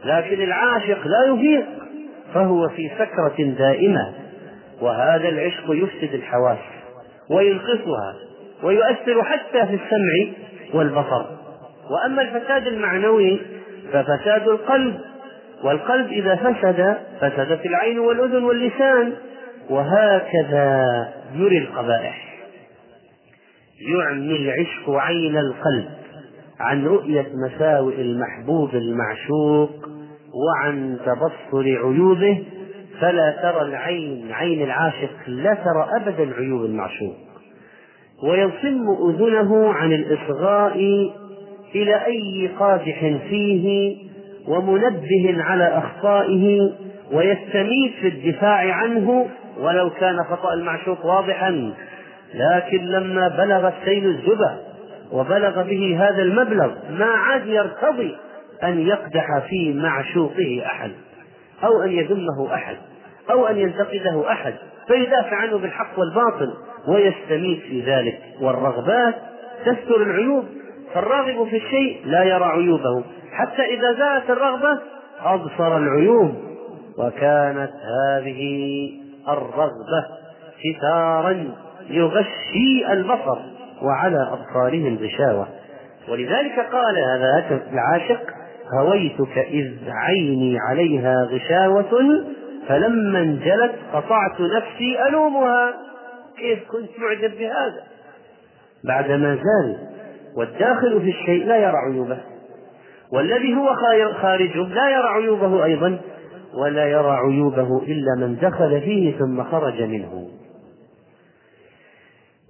لكن 0.05 0.43
العاشق 0.43 1.07
لا 1.07 1.33
يفيق 1.33 1.65
فهو 2.33 2.69
في 2.69 2.91
سكرة 2.99 3.43
دائمة. 3.57 4.24
وهذا 4.81 5.29
العشق 5.29 5.63
يفسد 5.69 6.13
الحواس 6.13 6.57
وينقصها 7.29 8.15
ويؤثر 8.63 9.23
حتى 9.23 9.65
في 9.65 9.73
السمع 9.73 10.33
والبصر. 10.73 11.25
وأما 11.89 12.21
الفساد 12.21 12.67
المعنوي 12.67 13.41
ففساد 13.93 14.47
القلب 14.47 14.99
والقلب 15.63 16.07
إذا 16.07 16.35
فسد 16.35 16.97
فسدت 17.21 17.65
العين 17.65 17.99
والأذن 17.99 18.43
واللسان 18.43 19.13
وهكذا 19.69 20.87
يري 21.35 21.57
القبائح. 21.57 22.25
يعمي 23.81 24.35
العشق 24.35 24.89
عين 24.89 25.37
القلب 25.37 25.85
عن 26.59 26.85
رؤية 26.85 27.27
مساوئ 27.33 28.01
المحبوب 28.01 28.75
المعشوق 28.75 29.69
وعن 30.33 30.97
تبصر 31.05 31.63
عيوبه 31.63 32.43
فلا 33.01 33.37
ترى 33.41 33.61
العين 33.61 34.31
عين 34.31 34.63
العاشق 34.63 35.11
لا 35.27 35.53
ترى 35.53 35.87
أبدا 36.01 36.33
عيوب 36.37 36.65
المعشوق. 36.65 37.15
ويصم 38.23 38.87
أذنه 39.09 39.73
عن 39.73 39.93
الإصغاء 39.93 40.77
إلى 41.75 42.05
أي 42.05 42.49
قادح 42.59 42.99
فيه 43.29 43.95
ومنبه 44.47 45.35
على 45.37 45.63
أخطائه 45.77 46.71
ويستميت 47.11 47.93
في 48.01 48.07
الدفاع 48.07 48.73
عنه 48.73 49.27
ولو 49.59 49.89
كان 49.89 50.23
خطأ 50.23 50.53
المعشوق 50.53 51.05
واضحا. 51.05 51.73
لكن 52.33 52.85
لما 52.85 53.27
بلغ 53.27 53.67
السيل 53.67 54.05
الزبا 54.05 54.57
وبلغ 55.11 55.63
به 55.63 55.97
هذا 55.99 56.21
المبلغ 56.21 56.71
ما 56.89 57.05
عاد 57.05 57.47
يرتضي 57.47 58.15
أن 58.63 58.79
يقدح 58.79 59.39
في 59.49 59.73
معشوقه 59.73 60.63
أحد. 60.65 60.91
أو 61.63 61.83
أن 61.83 61.91
يذمه 61.91 62.53
أحد 62.53 62.77
أو 63.31 63.47
أن 63.47 63.57
ينتقده 63.57 64.31
أحد 64.31 64.53
فيدافع 64.87 65.35
عنه 65.35 65.57
بالحق 65.57 65.99
والباطل 65.99 66.53
ويستميت 66.87 67.61
في 67.61 67.81
ذلك. 67.81 68.19
والرغبات 68.41 69.15
تستر 69.65 70.01
العيوب 70.01 70.45
فالراغب 70.93 71.47
في 71.47 71.57
الشيء 71.57 72.01
لا 72.05 72.23
يرى 72.23 72.45
عيوبه. 72.45 73.03
حتى 73.31 73.61
إذا 73.61 73.93
زالت 73.93 74.29
الرغبة 74.29 74.79
أبصر 75.23 75.77
العيوب. 75.77 76.35
وكانت 76.97 77.71
هذه 77.71 78.89
الرغبة 79.27 80.05
ستارا 80.63 81.45
يغشي 81.89 82.91
البصر 82.91 83.37
وعلى 83.81 84.29
أبصارهم 84.31 84.97
غشاوة. 85.01 85.47
ولذلك 86.09 86.59
قال 86.71 86.97
هذا 86.97 87.61
العاشق 87.73 88.44
هويتك 88.73 89.37
إذ 89.37 89.73
عيني 89.87 90.57
عليها 90.69 91.15
غشاوة 91.23 92.23
فلما 92.67 93.19
انجلت 93.19 93.75
قطعت 93.93 94.41
نفسي 94.41 95.07
ألومها. 95.07 95.73
كيف 96.37 96.59
كنت 96.71 96.89
معجب 96.99 97.37
بهذا؟ 97.37 97.83
بعدما 98.83 99.35
زال 99.35 99.77
والداخل 100.37 101.01
في 101.01 101.09
الشيء 101.09 101.45
لا 101.45 101.57
يرى 101.57 101.77
عيوبه 101.77 102.17
والذي 103.13 103.55
هو 103.55 103.67
خارجه 104.21 104.67
لا 104.67 104.89
يرى 104.89 105.07
عيوبه 105.07 105.65
أيضا 105.65 105.99
ولا 106.53 106.87
يرى 106.87 107.11
عيوبه 107.11 107.81
إلا 107.87 108.27
من 108.27 108.37
دخل 108.41 108.81
فيه 108.81 109.17
ثم 109.17 109.43
خرج 109.43 109.81
منه. 109.81 110.27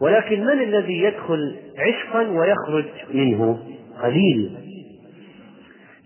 ولكن 0.01 0.45
من 0.45 0.61
الذي 0.61 1.03
يدخل 1.03 1.55
عشقا 1.77 2.19
ويخرج 2.19 2.85
منه؟ 3.13 3.59
قليل. 4.03 4.64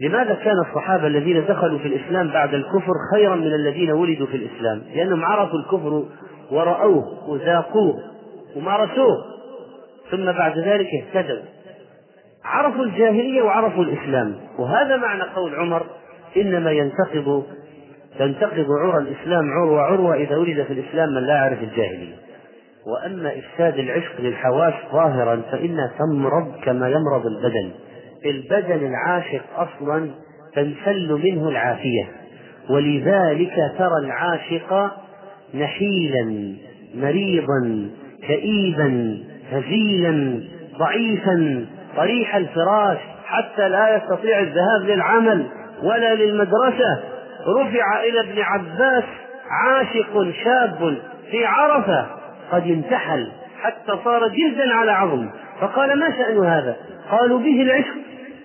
لماذا 0.02 0.34
كان 0.34 0.56
الصحابة 0.70 1.08
الذين 1.08 1.46
دخلوا 1.46 1.80
في 1.80 1.88
الإسلام 1.88 2.28
بعد 2.28 2.54
الكفر 2.54 2.94
خيرا 3.14 3.36
من 3.36 3.54
الذين 3.54 3.92
ولدوا 3.92 4.28
في 4.28 4.38
الإسلام؟ 4.38 4.82
لأنهم 4.96 5.26
عرفوا 5.26 5.60
الكفر 5.60 6.04
ورأوه 6.52 7.30
وذاقوه 7.30 8.00
ومارسوه 8.56 9.26
ثم 10.12 10.26
بعد 10.26 10.58
ذلك 10.58 10.88
اهتدوا. 10.94 11.42
عرفوا 12.46 12.84
الجاهلية 12.84 13.42
وعرفوا 13.42 13.84
الإسلام. 13.84 14.36
وهذا 14.60 14.98
معنى 14.98 15.24
قول 15.24 15.56
عمر 15.56 15.86
إنما 16.38 16.72
ينتقض 16.72 17.44
تنتقض 18.20 18.66
عرى 18.82 19.04
الإسلام 19.04 19.52
عروة 19.52 19.82
عروة 19.82 20.16
إذا 20.16 20.38
ولد 20.38 20.64
في 20.64 20.74
الإسلام 20.74 21.10
من 21.10 21.24
لا 21.28 21.36
يعرف 21.36 21.64
الجاهلية. 21.64 22.16
وأما 22.88 23.34
إفساد 23.40 23.80
العشق 23.80 24.22
للحواس 24.22 24.74
ظاهرا 24.94 25.42
فإنها 25.52 25.92
تمرض 26.00 26.56
كما 26.64 26.90
يمرض 26.90 27.26
البدن. 27.26 27.72
البدن 28.26 28.88
العاشق 28.88 29.42
أصلا 29.58 30.10
تنسل 30.56 31.20
منه 31.24 31.50
العافية. 31.50 32.04
ولذلك 32.70 33.56
ترى 33.78 34.06
العاشق 34.06 34.92
نحيلا 35.54 36.54
مريضا 36.96 37.90
كئيبا 38.28 39.18
هزيلا 39.52 40.40
ضعيفا 40.80 41.66
طريح 41.98 42.36
الفراش 42.36 42.98
حتى 43.26 43.70
لا 43.70 43.96
يستطيع 43.96 44.40
الذهاب 44.40 44.82
للعمل 44.84 45.46
ولا 45.84 46.16
للمدرسة. 46.16 47.04
رفع 47.58 48.04
إلى 48.04 48.20
ابن 48.20 48.42
عباس 48.42 49.04
عاشق 49.50 50.32
شاب 50.44 50.98
في 51.32 51.46
عرفة 51.46 52.06
قد 52.52 52.68
انتحل 52.68 53.28
حتى 53.62 54.00
صار 54.04 54.28
جلدا 54.28 54.74
على 54.74 54.92
عظم. 54.92 55.30
فقال 55.62 56.00
ما 56.00 56.10
شأن 56.18 56.46
هذا؟ 56.46 56.76
قالوا 57.12 57.40
به 57.40 57.62
العشق. 57.62 57.96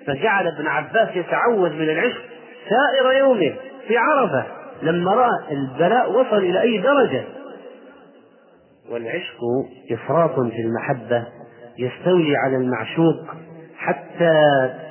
فجعل 0.07 0.47
ابن 0.47 0.67
عباس 0.67 1.17
يتعوذ 1.17 1.71
من 1.71 1.91
العشق 1.91 2.23
سائر 2.69 3.19
يومه 3.19 3.55
في 3.89 3.97
عرفة 3.97 4.45
لما 4.83 5.15
رأى 5.15 5.53
البلاء 5.53 6.13
وصل 6.13 6.37
إلى 6.37 6.63
أي 6.63 6.79
درجة. 6.79 7.25
والعشق 8.91 9.39
إفراط 9.91 10.41
في 10.41 10.61
المحبة 10.61 11.27
يستولي 11.79 12.37
على 12.37 12.57
المعشوق 12.57 13.17
حتى 13.77 14.33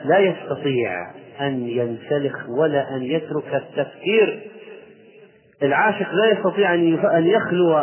لا 0.05 0.19
يستطيع 0.19 1.11
أن 1.41 1.67
ينسلخ 1.67 2.49
ولا 2.49 2.95
أن 2.95 3.03
يترك 3.03 3.53
التفكير. 3.53 4.39
العاشق 5.63 6.13
لا 6.13 6.31
يستطيع 6.31 6.73
أن 6.73 7.25
يخلو 7.27 7.77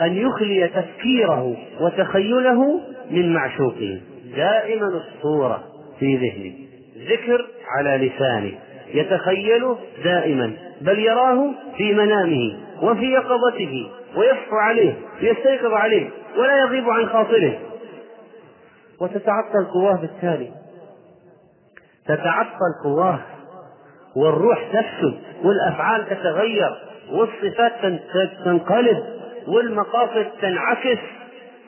أن 0.00 0.12
يخلي 0.12 0.68
تفكيره 0.68 1.56
وتخيله 1.80 2.80
من 3.10 3.34
معشوقه. 3.34 4.00
دائما 4.36 4.86
الصورة 4.86 5.64
في 5.98 6.16
ذهنه. 6.16 6.69
ذكر 7.08 7.46
على 7.76 8.06
لسانه 8.06 8.58
يتخيله 8.94 9.78
دائما 10.04 10.52
بل 10.80 10.98
يراه 10.98 11.54
في 11.76 11.94
منامه 11.94 12.56
وفي 12.82 13.04
يقظته 13.04 13.90
ويصحو 14.16 14.56
عليه 14.56 14.94
يستيقظ 15.20 15.72
عليه 15.72 16.10
ولا 16.36 16.58
يغيب 16.58 16.90
عن 16.90 17.06
خاطره. 17.06 17.58
وتتعطل 19.00 19.64
قواه 19.72 19.96
بالتالي. 19.96 20.50
تتعطل 22.06 22.72
قواه 22.84 23.20
والروح 24.16 24.64
تفسد 24.72 25.18
والأفعال 25.44 26.08
تتغير 26.08 26.70
والصفات 27.12 27.72
تنقلب 28.44 29.04
والمقاصد 29.48 30.26
تنعكس. 30.42 30.98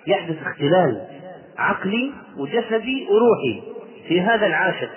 يحدث 0.07 0.37
اختلال 0.47 1.07
عقلي 1.59 2.13
وجسدي 2.39 3.09
وروحي 3.11 3.63
في 4.09 4.21
هذا 4.21 4.47
العاشق. 4.47 4.91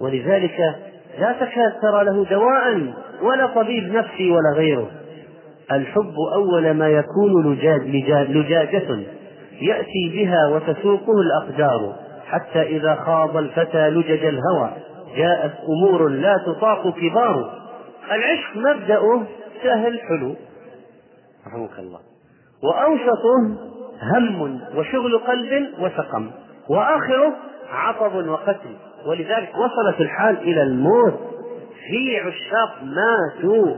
ولذلك 0.00 0.76
لا 1.18 1.32
تكاد 1.32 1.72
ترى 1.82 2.04
له 2.04 2.24
دواء 2.24 2.92
ولا 3.22 3.46
طبيب 3.46 3.92
نفسي 3.92 4.30
ولا 4.30 4.52
غيره. 4.56 4.90
الحب 5.72 6.14
أول 6.34 6.70
ما 6.70 6.88
يكون 6.88 7.58
لجاجة 8.28 9.04
يأتي 9.60 10.10
بها 10.12 10.48
وتسوقه 10.48 11.12
الأقدار 11.20 11.96
حتى 12.26 12.62
إذا 12.62 12.94
خاض 12.94 13.36
الفتى 13.36 13.90
لجج 13.90 14.24
الهوى 14.24 14.70
جاءت 15.16 15.52
أمور 15.68 16.08
لا 16.08 16.36
تطاق 16.46 16.94
كبار. 16.94 17.50
العشق 18.12 18.56
مبدأه 18.56 19.22
سهل 19.62 20.00
حلو. 20.00 20.34
رحمك 21.46 21.78
الله. 21.78 21.98
وأوسطه 22.62 23.66
هم 24.02 24.60
وشغل 24.76 25.18
قلب 25.18 25.68
وسقم 25.80 26.30
وآخره 26.68 27.32
عطب 27.72 28.28
وقتل. 28.28 28.76
ولذلك 29.06 29.52
وصلت 29.54 30.00
الحال 30.00 30.38
إلى 30.38 30.62
الموت. 30.62 31.14
في 31.88 32.18
عشاق 32.18 32.82
ماتوا. 32.82 33.76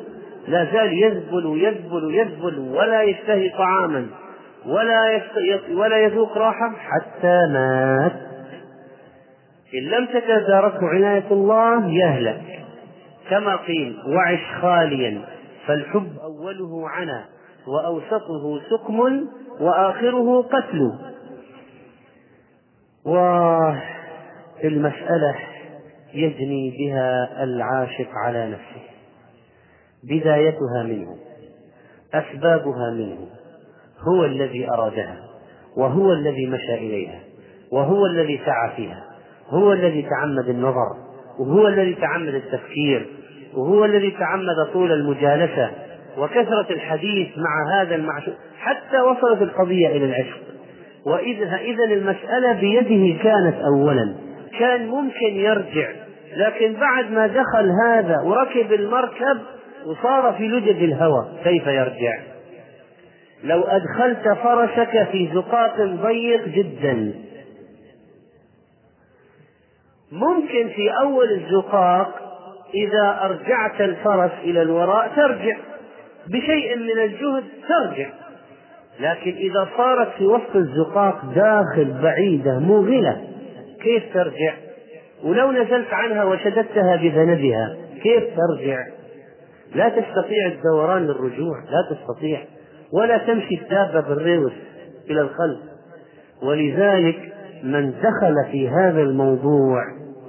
لا 0.48 0.64
زال 0.72 0.92
يذبل 0.92 1.62
يذبل 1.62 2.14
يذبل 2.14 2.58
ولا 2.58 3.02
يشتهي 3.02 3.48
طعاما 3.48 4.06
ولا 4.66 5.20
ولا 5.72 5.96
يذوق 5.96 6.38
راحة 6.38 6.72
حتى 6.78 7.40
مات. 7.52 8.12
إن 9.74 9.82
لم 9.82 10.06
تتداركه 10.06 10.88
عناية 10.88 11.24
الله 11.30 11.90
يهلك 11.90 12.64
كما 13.30 13.56
قيل 13.56 13.96
وعش 14.06 14.40
خاليا 14.62 15.20
فالحب 15.66 16.08
أوله 16.22 16.88
عنا 16.88 17.24
وأوسطه 17.66 18.60
سقم 18.70 19.26
وآخره 19.60 20.42
قتل. 20.42 20.92
والمسألة 24.64 25.34
يجني 26.14 26.70
بها 26.78 27.44
العاشق 27.44 28.09
على 28.24 28.46
نفسه 28.46 28.82
بدايتها 30.04 30.82
منه 30.82 31.16
أسبابها 32.14 32.90
منه 32.90 33.18
هو 34.09 34.24
الذي 34.24 34.70
أرادها 34.70 35.16
وهو 35.76 36.12
الذي 36.12 36.46
مشى 36.46 36.74
إليها 36.74 37.20
وهو 37.72 38.06
الذي 38.06 38.40
سعى 38.46 38.76
فيها 38.76 39.04
هو 39.48 39.72
الذي 39.72 40.02
تعمد 40.02 40.48
النظر 40.48 40.96
وهو 41.38 41.68
الذي 41.68 41.94
تعمد 41.94 42.34
التفكير 42.34 43.06
وهو 43.54 43.84
الذي 43.84 44.11
تعمد 44.11 44.72
طول 44.72 44.92
المجالسة 44.92 45.70
وكثرة 46.18 46.66
الحديث 46.70 47.28
مع 47.38 47.80
هذا 47.80 47.94
المعشوق 47.94 48.34
حتى 48.59 49.00
وصلت 49.00 49.42
القضية 49.42 49.88
إلى 49.88 50.04
العشق. 50.04 50.38
وإذا 51.06 51.56
إذا 51.56 51.84
المسألة 51.84 52.52
بيده 52.52 53.22
كانت 53.22 53.54
أولا. 53.54 54.14
كان 54.59 54.86
ممكن 54.88 55.36
يرجع 55.36 55.88
لكن 56.36 56.72
بعد 56.72 57.11
ما 57.11 57.26
دخل 57.26 57.70
هذا 57.84 58.20
وركب 58.24 58.72
المركب 58.72 59.38
وصار 59.86 60.32
في 60.32 60.49
لجج 60.49 60.82
الهوى 60.82 61.28
كيف 61.44 61.66
يرجع؟ 61.66 62.18
لو 63.44 63.62
أدخلت 63.62 64.38
فرسك 64.42 65.09
في 65.12 65.30
زقاق 65.34 65.80
ضيق 65.80 66.49
جدا. 66.49 67.14
ممكن 70.12 70.68
في 70.68 70.90
أول 71.03 71.32
الزقاق 71.32 72.14
إذا 72.74 73.20
أرجعت 73.22 73.80
الفرس 73.80 74.30
إلى 74.44 74.62
الوراء 74.62 75.12
ترجع 75.16 75.57
بشيء 76.26 76.76
من 76.76 77.03
الجهد 77.05 77.44
ترجع. 77.68 78.09
لكن 79.01 79.30
إذا 79.30 79.68
صارت 79.76 80.09
في 80.18 80.26
وسط 80.26 80.57
الزقاق 80.57 81.24
داخل 81.24 82.01
بعيدة 82.03 82.59
موغلة 82.59 83.20
كيف 83.82 84.14
ترجع؟ 84.14 84.54
ولو 85.24 85.52
نزلت 85.52 85.92
عنها 85.92 86.24
وشددتها 86.24 86.96
بذنبها 86.96 87.76
كيف 88.02 88.24
ترجع؟ 88.36 88.86
لا 89.74 89.88
تستطيع 89.88 90.46
الدوران 90.46 91.02
للرجوع 91.02 91.58
لا 91.70 91.96
تستطيع. 91.96 92.40
ولا 92.92 93.18
تمشي 93.18 93.54
الدابة 93.54 94.00
بالريوس 94.00 94.52
إلى 95.10 95.20
الخلف. 95.20 95.60
ولذلك 96.42 97.18
من 97.62 97.90
دخل 97.90 98.34
في 98.52 98.68
هذا 98.68 99.00
الموضوع 99.00 99.82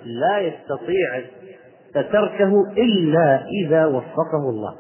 لا 0.05 0.39
يستطيع 0.39 1.21
تركه 1.93 2.53
إلا 2.77 3.45
إذا 3.65 3.85
وفقه 3.85 4.49
الله. 4.49 4.73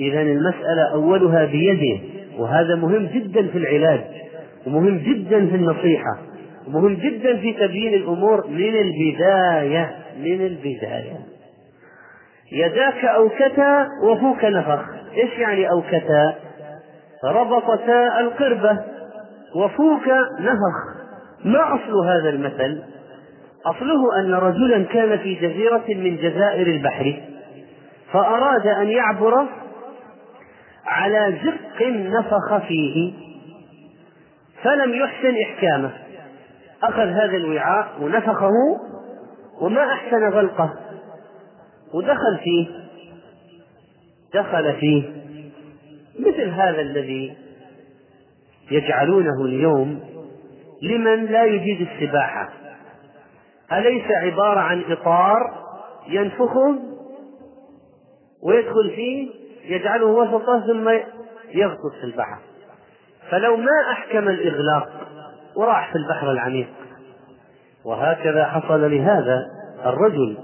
إذا 0.00 0.22
المسألة 0.22 0.82
أولها 0.92 1.44
بيده 1.44 2.00
وهذا 2.38 2.74
مهم 2.74 3.06
جدا 3.06 3.46
في 3.46 3.58
العلاج 3.58 4.00
ومهم 4.66 4.98
جدا 4.98 5.46
في 5.46 5.56
النصيحة. 5.56 6.18
ومهم 6.66 6.94
جدا 6.94 7.36
في 7.36 7.52
تبيين 7.52 7.94
الأمور. 7.94 8.46
من 8.46 8.74
البداية 8.74 9.96
من 10.18 10.46
البداية. 10.46 11.18
يداك 12.52 13.04
أوكتا 13.04 13.88
وفوك 14.04 14.44
نفخ. 14.44 14.84
إيش 15.16 15.38
يعني 15.38 15.70
أوكتا 15.70 16.34
ربطتا 17.24 18.20
القربة 18.20 18.78
وفوك 19.56 20.08
نفخ. 20.40 21.02
ما 21.44 21.74
أصل 21.74 22.06
هذا 22.06 22.28
المثل؟ 22.28 22.82
أصله 23.66 24.20
أن 24.20 24.34
رجلا 24.34 24.84
كان 24.84 25.18
في 25.18 25.34
جزيرة 25.34 25.84
من 25.88 26.16
جزائر 26.16 26.66
البحر 26.66 27.20
فأراد 28.12 28.66
أن 28.66 28.88
يعبر 28.88 29.46
على 30.86 31.34
زق 31.44 31.86
نفخ 31.88 32.56
فيه 32.68 33.12
فلم 34.62 34.94
يحسن 34.94 35.34
إحكامه. 35.42 35.90
أخذ 36.82 37.06
هذا 37.06 37.36
الوعاء 37.36 38.02
ونفخه 38.02 38.80
وما 39.60 39.92
أحسن 39.92 40.28
غلقه. 40.30 40.74
ودخل 41.94 42.38
فيه. 42.44 42.66
دخل 44.34 44.76
فيه. 44.80 45.22
مثل 46.18 46.48
هذا 46.48 46.80
الذي 46.80 47.36
يجعلونه 48.70 49.44
اليوم 49.44 50.00
لمن 50.82 51.24
لا 51.24 51.44
يجيد 51.44 51.88
السباحة. 51.88 52.48
أليس 53.72 54.04
عبارة 54.10 54.60
عن 54.60 54.84
إطار 54.88 55.38
ينفخه 56.08 56.78
ويدخل 58.42 58.90
فيه 58.94 59.30
يجعله 59.64 60.06
وسطه 60.06 60.66
ثم 60.66 60.88
يغطس 61.54 61.94
في 62.00 62.04
البحر؟ 62.04 62.38
فلو 63.30 63.56
ما 63.56 63.90
أحكم 63.92 64.28
الإغلاق 64.28 65.01
وراح 65.56 65.92
في 65.92 65.98
البحر 65.98 66.30
العميق. 66.30 66.68
وهكذا 67.84 68.44
حصل 68.44 68.90
لهذا 68.90 69.46
الرجل. 69.86 70.38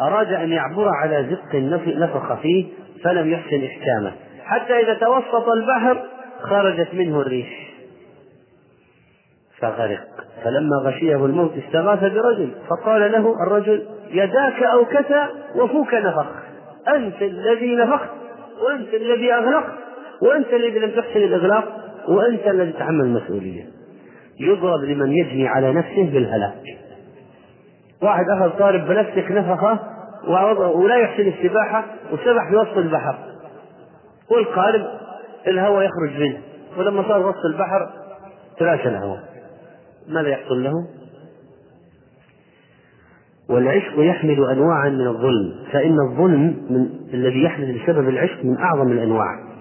أراد 0.00 0.32
أن 0.32 0.52
يعبر 0.52 0.88
على 0.88 1.26
زق 1.30 1.54
نفخ 1.86 2.34
فيه 2.34 2.66
فلم 3.04 3.32
يحسن 3.32 3.64
إحكامه. 3.64 4.12
حتى 4.44 4.80
إذا 4.80 4.94
توسط 4.94 5.48
البحر 5.48 6.02
خرجت 6.40 6.94
منه 6.94 7.20
الريح 7.20 7.72
فغرق. 9.58 10.06
فلما 10.44 10.76
غشيه 10.82 11.26
الموت 11.26 11.52
استغاث 11.66 12.00
برجل. 12.00 12.50
فقال 12.68 13.12
له 13.12 13.34
الرجل 13.46 13.86
يداك 14.10 14.62
أوكتا 14.62 15.28
وفوك 15.54 15.94
نفخ. 15.94 16.26
أنت 16.88 17.22
الذي 17.22 17.76
نفخت 17.76 18.08
وأنت 18.62 18.94
الذي 18.94 19.32
أغلقت 19.32 19.72
وأنت 20.22 20.52
الذي 20.52 20.78
لم 20.78 20.90
تحسن 20.90 21.20
الإغلاق 21.20 21.64
وأنت 22.08 22.46
الذي 22.46 22.72
تحمل 22.72 23.04
المسؤولية 23.04 23.64
يضرب 24.40 24.80
لمن 24.80 25.12
يجني 25.12 25.48
على 25.48 25.72
نفسه 25.72 26.10
بالهلاك. 26.12 26.62
واحد 28.02 28.24
أخذ 28.30 28.58
طارب 28.58 28.88
بلاستيك 28.88 29.30
نفخة 29.30 29.78
ولا 30.74 30.96
يحسن 30.96 31.22
السباحة 31.22 31.84
وسبح 32.12 32.50
في 32.50 32.56
وسط 32.56 32.76
البحر 32.76 33.18
والقارب 34.30 34.86
الهواء 35.46 35.84
يخرج 35.84 36.20
منه. 36.20 36.38
ولما 36.78 37.08
صار 37.08 37.26
وسط 37.26 37.44
البحر 37.44 37.90
تلاشى 38.58 38.88
الهواء. 38.88 39.22
ماذا 40.08 40.28
يحصل 40.28 40.64
له؟ 40.64 40.72
والعشق 43.48 43.92
يحمل 43.98 44.44
انواعا 44.50 44.88
من 44.88 45.06
الظلم 45.06 45.54
فإن 45.72 45.96
الظلم 46.10 46.56
من 46.70 46.86
الذي 47.14 47.42
يحدث 47.42 47.82
بسبب 47.82 48.08
العشق 48.08 48.44
من 48.44 48.58
أعظم 48.58 48.92
الأنواع. 48.92 49.51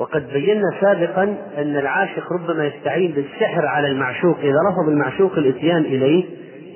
وقد 0.00 0.28
بينا 0.32 0.70
سابقا 0.80 1.22
أن 1.58 1.76
العاشق 1.76 2.32
ربما 2.32 2.66
يستعين 2.66 3.12
بالسحر 3.12 3.66
على 3.66 3.88
المعشوق 3.88 4.38
إذا 4.38 4.58
رفض 4.70 4.88
المعشوق 4.88 5.38
الإتيان 5.38 5.80
إليه 5.80 6.24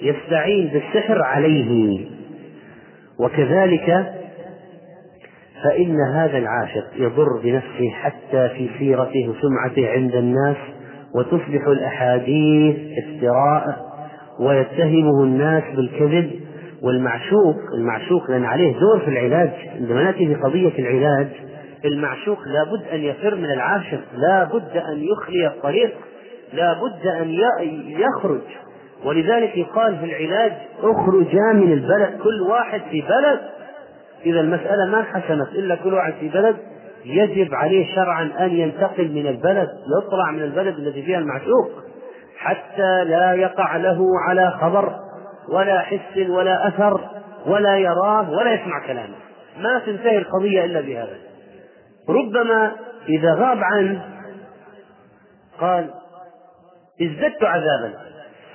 يستعين 0.03 0.69
بالسحر 0.69 1.23
عليه. 1.23 2.07
وكذلك 3.21 4.13
فإن 5.65 5.97
هذا 6.15 6.39
العاشق 6.39 6.87
يضر 6.97 7.41
بنفسه 7.45 7.91
حتى 7.91 8.49
في 8.49 8.71
سيرته 8.79 9.29
وسمعته 9.29 9.91
عند 9.91 10.15
الناس 10.15 10.57
وتصبح 11.15 11.67
الأحاديث 11.67 12.77
افتراء 12.99 13.77
ويتهمه 14.41 15.25
الناس 15.25 15.63
بالكذب. 15.77 16.31
والمعشوق 16.83 17.57
المعشوق 17.79 18.31
لأن 18.31 18.45
عليه 18.45 18.73
دور 18.79 19.01
في 19.01 19.09
العلاج 19.09 19.51
عندما 19.81 20.03
نأتي 20.03 20.27
في 20.27 20.35
قضية 20.35 20.73
العلاج 20.79 21.29
المعشوق 21.85 22.39
لابد 22.47 22.89
أن 22.93 23.01
يفر 23.01 23.35
من 23.35 23.51
العاشق 23.51 24.01
لا 24.17 24.45
بد 24.45 24.77
أن 24.77 25.05
يخلي 25.05 25.47
الطريق 25.47 25.95
لا 26.53 26.73
بد 26.73 27.07
أن 27.07 27.31
يخرج. 27.89 28.41
ولذلك 29.05 29.57
يقال 29.57 29.99
في 29.99 30.05
العلاج 30.05 30.53
اخرجا 30.83 31.53
من 31.53 31.73
البلد 31.73 32.19
كل 32.23 32.43
واحد 32.51 32.81
في 32.91 33.01
بلد. 33.01 33.41
إذا 34.27 34.41
المسألة 34.41 34.87
ما 34.91 34.99
انحسمت 35.01 35.49
إلا 35.49 35.75
كل 35.75 35.95
واحد 35.95 36.13
في 36.21 36.29
بلد 36.29 36.57
يجب 37.05 37.55
عليه 37.55 37.95
شرعا 37.95 38.31
أن 38.41 38.51
ينتقل 38.51 39.11
من 39.13 39.27
البلد 39.27 39.69
يطلع 39.99 40.31
من 40.31 40.43
البلد 40.43 40.79
الذي 40.79 41.03
فيها 41.03 41.19
المعشوق 41.19 41.71
حتى 42.39 43.05
لا 43.05 43.33
يقع 43.33 43.77
له 43.77 43.99
على 44.29 44.51
خبر 44.61 44.95
ولا 45.49 45.79
حس 45.79 46.29
ولا 46.29 46.69
أثر 46.69 47.01
ولا 47.47 47.77
يراه 47.77 48.31
ولا 48.31 48.53
يسمع 48.53 48.87
كلامه. 48.87 49.15
ما 49.59 49.79
تنتهي 49.79 50.19
القضية 50.19 50.65
إلا 50.65 50.81
بهذا. 50.81 51.17
ربما 52.09 52.73
إذا 53.09 53.35
غاب 53.35 53.59
عنه 53.63 54.05
قال 55.61 55.91
ازددت 57.03 57.45
عذابا. 57.45 57.95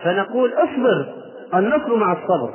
فنقول 0.03 0.53
اصبر 0.53 1.13
النصر 1.53 1.95
مع 1.95 2.13
الصبر. 2.13 2.53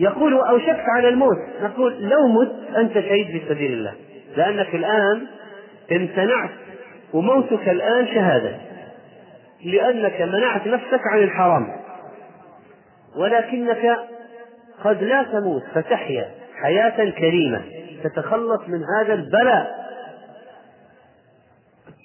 يقول 0.00 0.34
أوشكت 0.34 0.84
على 0.96 1.08
الموت. 1.08 1.38
نقول 1.62 2.02
لو 2.02 2.28
مت 2.28 2.76
أنت 2.76 2.92
شهيد 2.92 3.26
في 3.26 3.42
سبيل 3.48 3.72
الله. 3.72 3.94
لأنك 4.36 4.74
الآن 4.74 5.26
امتنعت 5.92 6.50
وموتك 7.12 7.68
الآن 7.68 8.06
شهادة. 8.06 8.56
لأنك 9.64 10.20
منعت 10.20 10.66
نفسك 10.66 11.00
عن 11.12 11.18
الحرام. 11.18 11.66
ولكنك 13.16 13.98
قد 14.84 15.02
لا 15.02 15.22
تموت 15.22 15.62
فتحيا 15.74 16.28
حياة 16.62 17.10
كريمة 17.10 17.62
تتخلص 18.04 18.60
من 18.68 18.80
هذا 18.98 19.14
البلاء. 19.14 19.85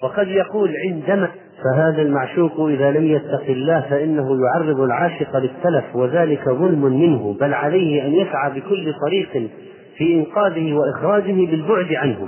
وقد 0.04 0.28
يقول 0.28 0.74
عندما 0.86 1.30
فهذا 1.64 2.02
المعشوق 2.02 2.68
إذا 2.68 2.92
لم 2.92 3.06
يتق 3.06 3.44
الله 3.50 3.82
فإنه 3.90 4.38
يعرض 4.46 4.80
العاشق 4.80 5.38
للتلف 5.38 5.96
وذلك 5.96 6.50
ظلم 6.50 6.82
منه 6.82 7.36
بل 7.40 7.54
عليه 7.54 8.06
أن 8.06 8.14
يسعى 8.14 8.52
بكل 8.52 8.94
طريق 9.06 9.50
في 9.98 10.16
إنقاذه 10.16 10.74
وإخراجه 10.74 11.46
بالبعد 11.46 11.94
عنه. 11.94 12.28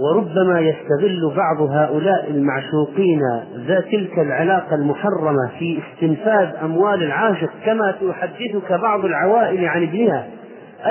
وربما 0.00 0.60
يستغل 0.60 1.32
بعض 1.36 1.60
هؤلاء 1.70 2.30
المعشوقين 2.30 3.20
ذا 3.66 3.80
تلك 3.80 4.18
العلاقة 4.18 4.74
المحرمة 4.74 5.50
في 5.58 5.78
استنفاذ 5.78 6.48
أموال 6.62 7.02
العاشق 7.02 7.50
كما 7.66 7.90
تحدثك 7.90 8.72
بعض 8.72 9.04
العوائل 9.04 9.64
عن 9.64 9.82
ابنها 9.82 10.26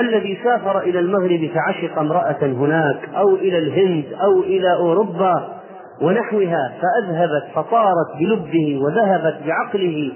الذي 0.00 0.38
سافر 0.44 0.78
إلى 0.78 0.98
المغرب 0.98 1.50
فعشق 1.54 1.98
امرأة 1.98 2.38
هناك 2.42 3.08
أو 3.16 3.34
إلى 3.34 3.58
الهند 3.58 4.04
أو 4.22 4.40
إلى 4.42 4.72
أوروبا. 4.74 5.59
ونحوها 6.00 6.72
فأذهبت 6.82 7.44
فطارت 7.54 8.16
بلبه 8.20 8.80
وذهبت 8.82 9.36
بعقله 9.46 10.12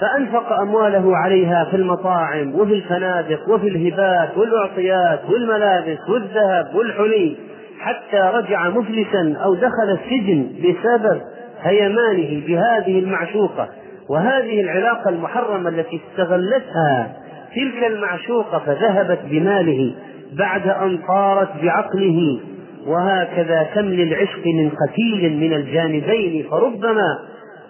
فأنفق 0.00 0.52
أمواله 0.52 1.16
عليها 1.16 1.64
في 1.64 1.76
المطاعم 1.76 2.54
وفي 2.54 2.74
الفنادق 2.74 3.48
وفي 3.48 3.68
الهبات 3.68 4.36
والأعطيات 4.36 5.20
والملابس 5.30 5.98
والذهب 6.08 6.74
والحلي 6.74 7.36
حتى 7.80 8.30
رجع 8.34 8.68
مفلسا 8.68 9.36
أو 9.44 9.54
دخل 9.54 9.90
السجن 9.90 10.46
بسبب 10.58 11.20
هيمانه 11.62 12.46
بهذه 12.46 12.98
المعشوقة. 12.98 13.68
وهذه 14.08 14.60
العلاقة 14.60 15.08
المحرمة 15.08 15.68
التي 15.68 16.00
استغلتها 16.10 17.12
تلك 17.54 17.84
المعشوقة 17.86 18.58
فذهبت 18.58 19.18
بماله 19.30 19.94
بعد 20.32 20.68
أن 20.68 20.98
طارت 21.08 21.48
بعقله. 21.62 22.40
وهكذا 22.86 23.68
كم 23.74 23.84
للعشق 23.84 24.46
من 24.46 24.70
قتيل 24.70 25.36
من 25.36 25.52
الجانبين 25.52 26.46
فربما 26.50 27.18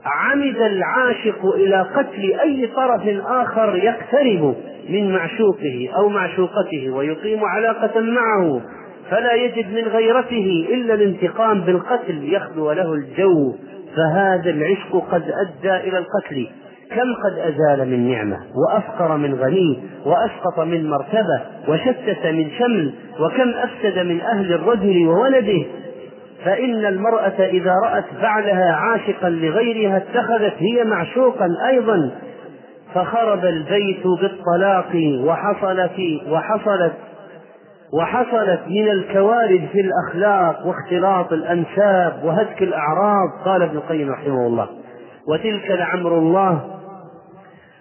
عمد 0.04 0.56
العاشق 0.56 1.46
إلى 1.54 1.82
قتل 1.94 2.40
أي 2.40 2.66
طرف 2.66 3.02
آخر 3.26 3.76
يقترب 3.76 4.56
من 4.88 5.12
معشوقه 5.12 5.88
أو 5.96 6.08
معشوقته 6.08 6.90
ويقيم 6.90 7.44
علاقة 7.44 8.00
معه. 8.00 8.60
فلا 9.10 9.32
يجد 9.32 9.74
من 9.74 9.82
غيرته 9.82 10.68
إلا 10.70 10.94
الانتقام 10.94 11.60
بالقتل 11.60 12.32
يخلو 12.34 12.72
له 12.72 12.92
الجو. 12.92 13.54
فهذا 13.96 14.50
العشق 14.50 15.08
قد 15.10 15.22
أدى 15.22 15.88
إلى 15.88 15.98
القتل. 15.98 16.48
كم 16.95 17.14
قد 17.24 17.38
أزال 17.38 17.90
من 17.90 18.11
نعمة 18.11 18.36
وأفقر 18.55 19.16
من 19.16 19.34
غني 19.34 19.82
وأسقط 20.05 20.61
من 20.61 20.90
مرتبة 20.90 21.40
وشتت 21.68 22.26
من 22.26 22.51
شمل 22.59 22.93
وكم 23.20 23.49
أفسد 23.49 23.99
من 23.99 24.20
أهل 24.20 24.53
الرجل 24.53 25.07
وولده. 25.07 25.62
فإن 26.45 26.86
المرأة 26.86 27.45
إذا 27.45 27.74
رأت 27.84 28.05
بعلها 28.22 28.72
عاشقا 28.72 29.30
لغيرها 29.30 29.97
اتخذت 29.97 30.55
هي 30.59 30.84
معشوقا 30.84 31.49
أيضا. 31.68 32.11
فخرب 32.95 33.45
البيت 33.45 34.07
بالطلاق 34.07 35.20
وحصلت 35.24 35.99
وحصلت 36.30 36.93
وحصلت 37.93 38.61
من 38.68 38.88
الكوارث 38.88 39.61
في 39.72 39.80
الأخلاق 39.80 40.66
واختلاط 40.66 41.32
الأنساب 41.32 42.20
وهتك 42.24 42.62
الأعراض. 42.62 43.28
قال 43.45 43.62
ابن 43.62 43.76
القيم 43.76 44.11
رحمه 44.11 44.47
الله 44.47 44.68
وتلك 45.28 45.70
لعمر 45.70 46.18
الله 46.18 46.61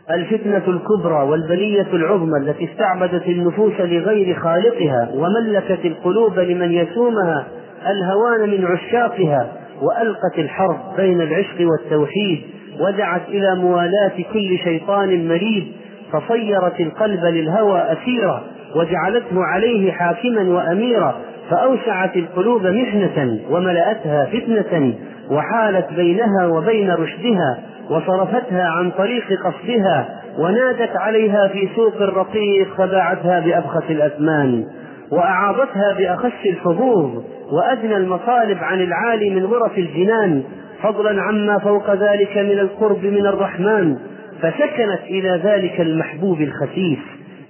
الفتنة 0.09 0.63
الكبرى 0.67 1.23
والبلية 1.29 1.87
العظمى 1.93 2.37
التي 2.37 2.69
استعبدت 2.71 3.27
النفوس 3.27 3.73
لغير 3.79 4.35
خالقها 4.39 5.09
وملكت 5.13 5.85
القلوب 5.85 6.39
لمن 6.39 6.71
يسومها 6.71 7.47
الهوان 7.87 8.49
من 8.49 8.65
عشاقها 8.65 9.51
وألقت 9.81 10.39
الحرب 10.39 10.77
بين 10.97 11.21
العشق 11.21 11.55
والتوحيد 11.59 12.41
ودعت 12.79 13.21
إلى 13.29 13.55
موالاة 13.55 14.11
كل 14.33 14.57
شيطان 14.63 15.27
مريد 15.27 15.67
فصيرت 16.11 16.79
القلب 16.79 17.25
للهوى 17.25 17.79
أسيرا 17.79 18.43
وجعلته 18.75 19.43
عليه 19.43 19.91
حاكما 19.91 20.41
وأميرا 20.41 21.15
فأوسعت 21.49 22.15
القلوب 22.17 22.67
محنة 22.67 23.39
وملأتها 23.49 24.25
فتنة 24.25 24.93
وحالت 25.31 25.93
بينها 25.93 26.47
وبين 26.47 26.91
رشدها 26.91 27.59
وصرفتها 27.89 28.63
عن 28.63 28.91
طريق 28.91 29.25
قصدها 29.43 30.21
ونادت 30.37 30.95
عليها 30.95 31.47
في 31.47 31.69
سوق 31.75 32.01
الرقيق 32.01 32.75
فباعتها 32.77 33.39
بأبخس 33.39 33.83
الأثمان 33.89 34.65
وأعاضتها 35.11 35.93
بأخس 35.97 36.45
الحظوظ 36.45 37.23
وأدنى 37.51 37.97
المطالب 37.97 38.57
عن 38.61 38.81
العالي 38.81 39.29
من 39.29 39.45
غرف 39.45 39.77
الجنان 39.77 40.43
فضلا 40.83 41.21
عما 41.21 41.57
فوق 41.57 41.93
ذلك 41.93 42.37
من 42.37 42.59
القرب 42.59 43.05
من 43.05 43.25
الرحمن 43.25 43.97
فسكنت 44.41 45.01
إلى 45.09 45.41
ذلك 45.43 45.81
المحبوب 45.81 46.41
الخسيس 46.41 46.99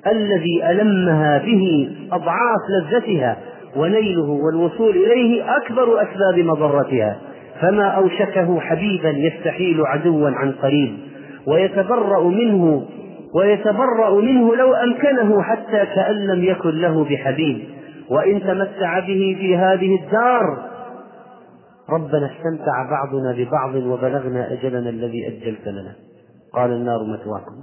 الذي 0.08 0.72
ألمها 0.72 1.38
به 1.38 1.90
أضعاف 2.12 2.60
لذتها 2.70 3.38
ونيله 3.76 4.30
والوصول 4.30 4.96
إليه 4.96 5.58
أكبر 5.58 6.02
أسباب 6.02 6.40
مضرتها. 6.46 7.16
فما 7.62 7.88
أوشكه 7.88 8.60
حبيبا 8.60 9.10
يستحيل 9.10 9.86
عدوا 9.86 10.30
عن 10.30 10.52
قريب 10.52 10.98
ويتبرأ 11.48 12.24
منه 12.24 12.86
ويتبرأ 13.36 14.22
منه 14.22 14.56
لو 14.56 14.74
أمكنه 14.74 15.42
حتى 15.42 15.86
كأن 15.96 16.16
لم 16.16 16.44
يكن 16.44 16.70
له 16.70 17.04
بحبيب. 17.04 17.64
وإن 18.10 18.40
تمتع 18.40 19.00
به 19.00 19.38
في 19.40 19.58
هذه 19.58 19.96
الدار 19.96 20.58
ربنا 21.90 22.32
استمتع 22.32 22.90
بعضنا 22.90 23.32
ببعض 23.38 23.76
وبلغنا 23.76 24.54
أجلنا 24.54 24.90
الذي 24.90 25.28
أجلت 25.28 25.68
لنا. 25.68 25.96
قال 26.54 26.72
النار 26.72 27.00
مثواكم. 27.04 27.56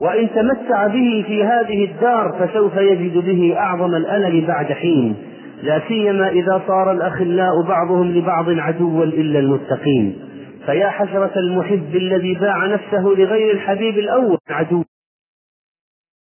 وإن 0.00 0.28
تمتع 0.34 0.86
به 0.86 1.24
في 1.26 1.44
هذه 1.44 1.84
الدار 1.84 2.32
فسوف 2.38 2.76
يجد 2.76 3.18
به 3.18 3.54
أعظم 3.58 3.94
الألم 3.94 4.46
بعد 4.46 4.66
حين. 4.66 5.16
لا 5.62 5.82
سيما 5.88 6.28
إذا 6.28 6.62
صار 6.68 6.92
الأخلاء 6.92 7.62
بعضهم 7.62 8.12
لبعض 8.12 8.50
عدوا 8.50 9.04
إلا 9.04 9.38
المتقين. 9.38 10.18
فيا 10.66 10.90
حسرة 10.90 11.32
المحب 11.36 11.96
الذي 11.96 12.34
باع 12.34 12.66
نفسه 12.66 13.02
لغير 13.02 13.54
الحبيب 13.54 13.98
الأول 13.98 14.38
عدو. 14.50 14.84